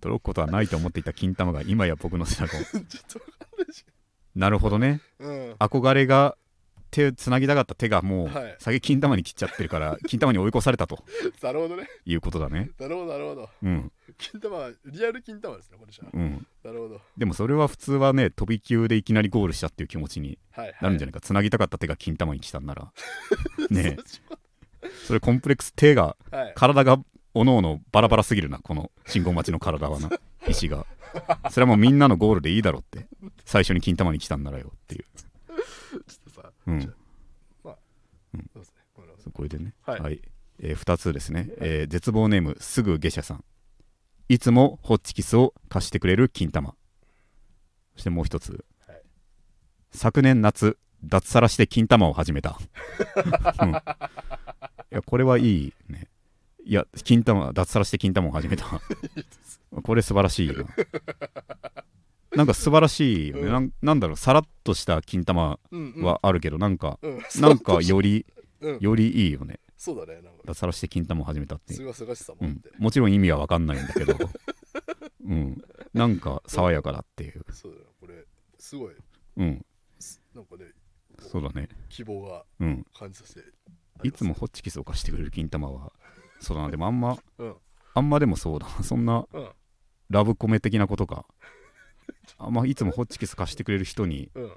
[0.00, 2.60] 届くことはないと思っていた金玉が今や僕の背中を。
[4.34, 5.00] なるほどね。
[5.18, 5.52] うん。
[5.54, 6.36] 憧れが
[6.92, 8.56] 手つなぎたかった手がもうはい。
[8.60, 11.02] 先金玉に切っちゃってるから 金玉に追い越されたと。
[11.42, 11.88] なるほどね。
[12.04, 12.70] いうことだね。
[12.78, 13.48] なるほどなるほど。
[13.62, 13.92] うん。
[14.18, 16.10] 金玉はリアル金玉ですねこれじゃあ。
[16.12, 16.46] うん。
[16.62, 17.00] なるほど。
[17.16, 20.76] でもそれは普通はね飛び級でいきなりゴールしたっていう気持ちにはいはい。
[20.82, 22.92] なるんじゃないか、つなぎたかった手が金玉に来たんなら。
[23.70, 23.96] ね
[25.06, 26.52] それコンプレックス手がうはい。
[26.54, 26.98] 体が
[27.34, 30.10] おのおのバラバラすぎるなこの信号待ちの体はな
[30.46, 30.86] 石が。
[31.50, 33.06] それはもうみんなのゴールでいいだろって。
[33.44, 35.04] 最初に金玉に来たんならよっていう
[36.66, 36.80] うん。
[36.80, 36.94] じゃあ
[37.64, 37.76] まあ
[38.52, 38.72] そうです
[39.26, 39.32] ね。
[39.32, 39.74] これでね。
[39.82, 40.20] はい。
[40.60, 43.44] え2つですね、えー絶望ネームすぐ下車さん。
[44.28, 46.74] いつもホッチキスを貸してくれる金玉。
[47.94, 49.02] そしてもう一つ、はい。
[49.90, 52.58] 昨年夏脱サラして金玉を始めた、
[53.60, 53.70] うん。
[53.70, 53.74] い
[54.90, 56.08] やこれはいいね。
[56.64, 58.64] いや金玉脱サラして金玉を始めた。
[59.82, 60.54] これ素晴らしいな
[62.36, 63.52] なんか素晴らしいよね、うん。
[63.52, 64.16] なんなんだろう。
[64.16, 66.04] さらっとした金玉うんうん。
[66.04, 67.20] はあるけど、なんかうん。
[67.40, 68.26] なんかより
[68.60, 68.78] うん。
[68.80, 69.60] よりいいよね。
[69.76, 70.42] そうだねなんか。
[70.46, 71.78] 脱サラして金玉を始めたっていう。
[71.78, 72.62] すがすがしさうん。
[72.78, 74.16] もちろん意味は分かんないんだけど、
[75.26, 75.62] うん、
[75.92, 78.24] なんか爽やかだっていう、そうだねこれ
[78.58, 78.94] すごい。
[79.36, 79.64] うん、
[80.34, 80.72] なんかね
[81.18, 84.08] そうだね、希望がうん、感じさせてあります。
[84.08, 85.92] いつもホッチキスを貸してくれる金玉は、
[86.40, 87.56] そうだな、でもあんま、うん。
[87.94, 89.50] あんまでもそうだな、そんなうん。
[90.10, 91.26] ラブコメ的なことか、
[92.38, 94.52] あんまいつもホッチキス貸してくれる人にうん。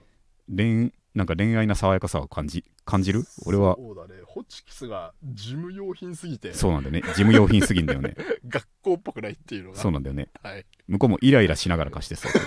[0.55, 3.23] 恋、なんか恋愛な爽やかさを感じ感じる？
[3.45, 3.75] 俺は。
[3.75, 4.21] そうだね。
[4.25, 6.53] ホチキスが事務用品すぎて。
[6.53, 8.15] そうなんだよね、事務用品すぎんだよね、
[8.47, 9.77] 学校っぽくないっていうのが。
[9.77, 10.65] そうなんだよね、はい。
[10.87, 12.31] 向こうもイライラしながら貸してそう。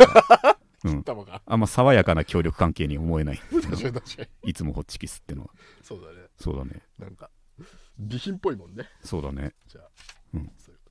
[0.85, 1.05] うん、
[1.47, 3.39] あんま爽やかな協力関係に思えない。
[3.39, 5.51] 確かに確かにいつもホッチキスってのは。
[5.83, 6.29] そうだね。
[6.37, 6.83] そうだね。
[6.99, 7.31] なんか
[7.97, 8.89] 備品っぽいもんね。
[9.03, 9.55] そうだね。
[9.67, 9.89] じゃあ、
[10.35, 10.53] うん。
[10.57, 10.91] そういうこ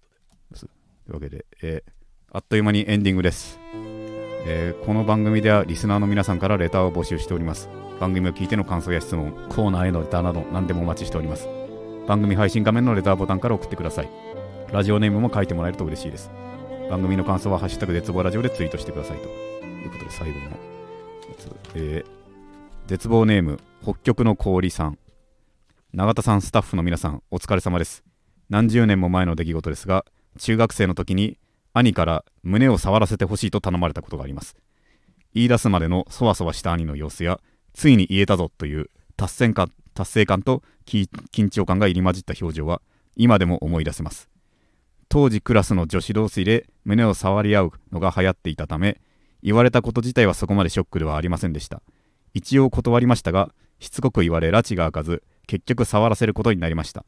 [0.49, 0.59] とで。
[0.59, 1.96] というわけで、えー
[2.29, 3.57] あっという間にエンディングです、
[4.45, 7.69] えーこの番組ではリスナーの皆さんからレターを募集しております。
[8.01, 11.47] 番組を聞いての感想や質問コーナーへのレターなど何でもお待ちしております。
[12.05, 14.09] 番組配信画面のレターボタンから送ってください。
[14.71, 16.29] ラジオネームも書いてもらえると嬉しいです。
[16.89, 19.27] 番組の感想は「ハッシュタグ絶望ラジオ」でツイートしてくださいと。
[19.27, 20.51] いうことで最後のや
[21.37, 22.17] つ、えー
[22.87, 24.97] 絶望ネーム北極の氷さん。
[25.93, 28.03] 永田さんスタッフの皆さんお疲れ様です。
[28.49, 30.05] 何十年も前の出来事ですが
[30.37, 31.37] 中学生の時に
[31.77, 34.55] 兄から胸を触らせてほしいと頼まれたことがあります。
[35.33, 37.39] 言い出すまでのそわそわした兄の様子や
[37.73, 42.81] ついに言えたぞという達成感達成感と緊張感が入り混じった表情は
[43.15, 44.29] 今でも思い出せます。
[45.09, 48.99] 当時クラスの女子同士で胸を触り合うのが流行っていたため
[49.41, 51.81] 言われたこと自体はそこまでショックではありませんでした。
[52.33, 57.05] 一応断りましたがしつこく言われ拉致が開かず結局触らせることになりました。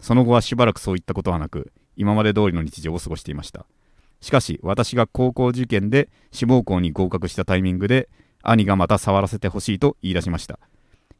[0.00, 3.66] その後はしばらくそういったことはなく今まで通りの日常を過ごしていました。
[4.24, 8.08] しかし私が高校受験で志望校に合格したタイミングで
[8.42, 10.58] 兄がまた触らせてほしいと言い出しました。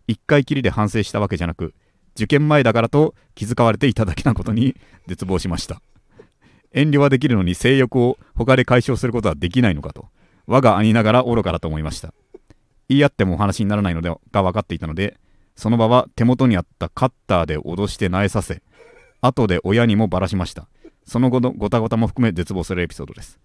[0.07, 1.75] 一回きりで反省したわけじゃなく
[2.17, 4.75] 受験前だからと気遣われていただけなことに
[5.07, 5.83] 絶望しました。
[6.73, 10.09] 遠慮はできるのに性欲を他で解消することはできないのかと
[10.47, 12.15] 我が兄ながら愚かだと思いました。
[12.89, 15.19] 言い合ってもお話にならないのでが分かっていたので
[15.57, 18.63] その場は手元にあったカッターで脅して苗させ
[19.21, 20.69] 後で親にもばらしました。
[21.05, 23.39] その後のごたごたも含め絶望するエピソードです。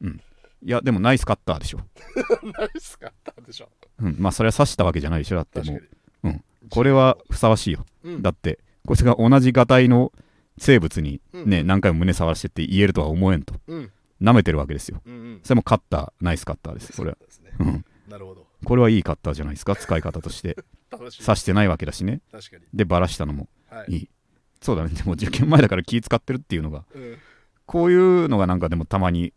[0.00, 0.20] うん。
[0.64, 1.80] いやでもナイスカッターでしょ、
[2.58, 3.68] ナイスかったんでしょ。
[3.98, 5.78] うん、まあそれは刺したわけじゃないでしょだってもに。
[5.78, 5.88] う、
[6.24, 7.84] うん、これはふさわしいよ。
[8.04, 8.22] うん。
[8.22, 10.12] だってこいつが同じがたいの
[10.58, 11.66] 生物にね、うん。
[11.66, 13.54] 何回も胸触らせてって言えるとは思えんと。
[13.66, 13.90] うん。
[14.20, 15.02] 舐めてるわけですよ。
[15.04, 15.40] うんうん。
[15.42, 17.16] それもカッターナイスカッターですこれは。
[17.16, 17.50] ね。
[17.58, 17.84] うん。
[18.08, 18.46] なるほど。
[18.64, 20.56] これはいいカッターじゃないですか使い方として。
[20.92, 22.20] 刺してないわけだしね。
[22.30, 22.62] 確かに。
[22.72, 23.92] でバラしたのもはい。
[23.92, 24.10] いい
[24.62, 24.90] そうだね。
[24.90, 27.18] でも受験前だから気使ってるっていうのがうん。
[27.66, 29.32] こういうのがなんかでもたまに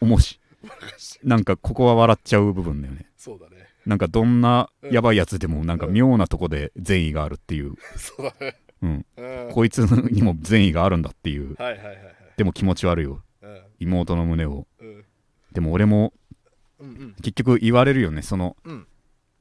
[0.00, 0.40] 重し
[1.22, 3.06] なんかここは笑っちゃう部分だよね。
[3.16, 3.66] そうだね。
[3.86, 8.56] なんかどんなやばいやつでもなんか妙なとこで善意があるっていう、 そうだね。
[8.82, 9.52] うん、うん。
[9.52, 11.54] こいつにも善意があるんだっていう。
[11.54, 12.14] はいはいはいはい。
[12.36, 13.62] でも気持ち悪いようん。
[13.78, 14.66] 妹の胸を。
[14.80, 15.04] うん。
[15.52, 16.12] でも俺も
[16.78, 17.14] うんうん。
[17.22, 18.22] 結局言われるよね。
[18.22, 18.86] そのうん。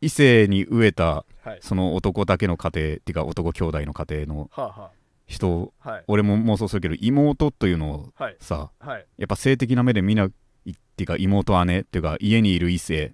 [0.01, 1.59] 異性に飢えたはい。
[1.61, 4.91] その男だけの家庭っていうか男兄弟の家庭のはあは
[5.25, 6.03] 人あはい。
[6.07, 8.37] 俺も妄想するけど妹というのをはい。
[8.39, 9.05] さはい。
[9.17, 13.13] やっぱ性的な目で見ないっていうか妹姉っていうか家にいる異性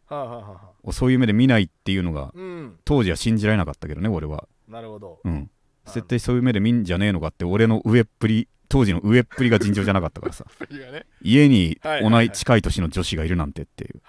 [0.84, 2.78] をそういう目で見ないっていうのがうん。
[2.86, 4.48] 当時は信じられなかったけどね俺は。
[4.68, 5.20] なるほど。
[5.24, 5.50] うん。
[5.86, 10.46] 絶対そういう目で見んじゃねえのかって俺の上っぷり当時の上っぷりが尋常じゃなかったからさ。
[10.70, 11.06] ね。
[11.22, 14.02] 家に同じ近い年の女子がいるなんてっていう。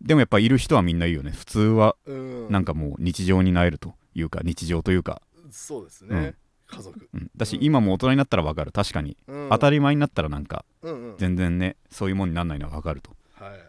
[0.00, 6.34] でもやっぱいる人はみんないるよね普通はうんなんかもう日常になえるというか日常というか、そうですね
[6.72, 7.08] 家族。
[7.12, 8.72] うん、だしうん今も大人になったらわかる。
[8.72, 9.16] 確かに。
[9.26, 11.16] 当当たり前になったらなんかうんうん。
[11.18, 13.14] 全然ねそういうもんになんないのはわかると。
[13.34, 13.60] はい。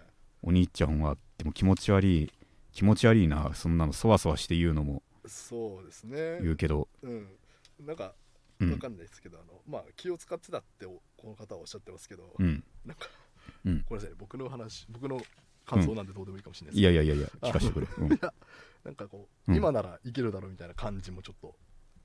[0.41, 2.31] お兄ちゃんはでも気持ち悪い。
[2.71, 3.51] 気持ち悪いな。
[3.53, 6.39] そんなのそわそわして言うのもそうですね。
[6.41, 6.87] 言うけど。
[7.01, 7.27] うん。
[7.85, 8.13] なんか
[8.59, 8.71] うん。
[8.71, 12.63] わかんないですけど、あのまあ気を使ってたっておこの方はおっしゃってますけど、うん。
[12.85, 13.07] なんか、
[13.65, 13.85] うん。
[13.87, 14.15] ごめんなさいね。
[14.19, 15.21] 僕の話僕の
[15.65, 18.09] 感想なんでどうでもいいかもしれないですいやいやいやいや聞かせてくれ、うん、
[18.83, 19.57] なんかこう、うん。
[19.57, 21.55] 今ならいけるだろうみたいな感じもちょっと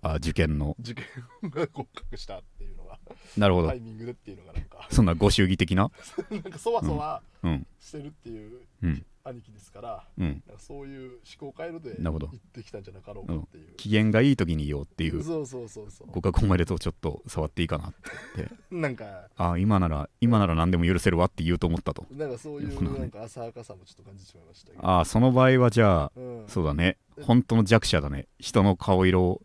[0.03, 0.77] あ受験の。
[0.81, 2.99] 受験が合格したっていうのが
[3.37, 3.69] なるほど。
[3.69, 4.87] タイミングでっていうのがなんか。
[4.91, 5.91] そんなご祝儀的な？
[6.31, 7.67] なんかそわそわうん。
[7.81, 10.43] してるっていううん兄貴ですから、うん。
[10.47, 15.23] なんかそういう思考回路で行ってきたんじゃなかろうかっていう、機嫌がいい時に言おうっていう。
[15.23, 17.97] そうそうそうそご加護おめでとうちょっと触っていいかなって。
[18.37, 22.07] 言ってうなんかあ今なら今なら何でも許せるわって言うと思ったと。
[22.11, 24.87] なんかそういそうなんか浅はかさもちょっと感じてしまいましたけど。
[24.87, 26.45] ああその場合はじゃあうん。
[26.49, 26.97] そうだね。
[27.23, 28.29] 本当の弱者だね。
[28.39, 29.43] 人の顔色を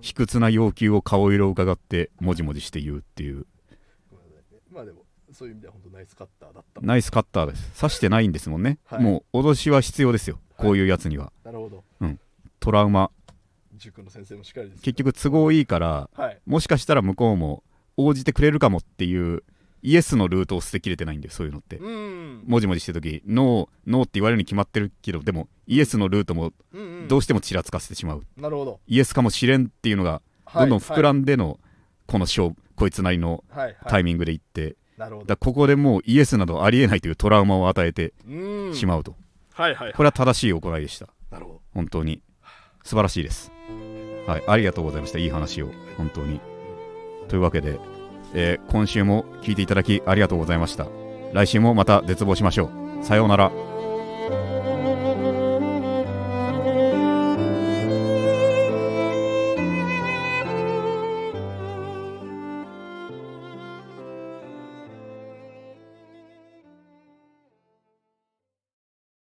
[0.00, 3.46] 卑屈な要求を顔色を伺ってもじもじして言うっていう
[4.10, 6.80] ごめんなさいねまあでもそういう意味では本当ナイスカッターだった。
[6.80, 7.80] ナイスカッターです。
[7.80, 9.02] 刺してないんですもんね、はい。
[9.02, 10.38] もう脅しは必要ですよ。
[10.56, 11.84] こういうやつには、なるほど。
[12.58, 13.10] トラウマ。
[13.76, 16.38] 塾の先生もしっかりです結局都合いいからはい。
[16.44, 17.64] もしかしたら向こうも
[17.96, 19.42] 応じてくれるかもっていう
[19.82, 21.76] イエスのルートを捨てきれてないんでそういうのって。
[21.76, 22.44] うーん。
[22.46, 27.08] もじもじしてる時ノーノーって言われるに決まってるけどでもイエスのルートもうんうん。
[27.08, 28.80] どうしてもちらつかせてしまう、なるほど。
[28.86, 30.20] イエスかもしれんっていうのが
[30.52, 31.58] どんどん膨らんでの
[32.06, 33.44] この勝負こいつなりの
[33.86, 35.36] タイミングでいってなるほど。
[35.36, 38.12] ここでもうイエスなどありえないというトラウマを与えて
[38.74, 39.16] しまうと、
[39.54, 39.94] はいはいはい。
[39.94, 41.08] これは正しい行いでした。
[41.30, 41.60] なるほど。
[41.74, 42.20] 本当に。
[42.84, 43.50] 素晴らしいです。
[44.26, 45.18] はいありがとうございました。
[45.18, 45.70] いい話を。
[45.96, 46.40] 本当に。
[47.28, 47.80] というわけで、
[48.34, 50.86] えー今週も聞いていただきありがとうございました。
[51.32, 52.70] 来週もまた絶望しましょ
[53.00, 53.04] う。
[53.04, 53.50] さようなら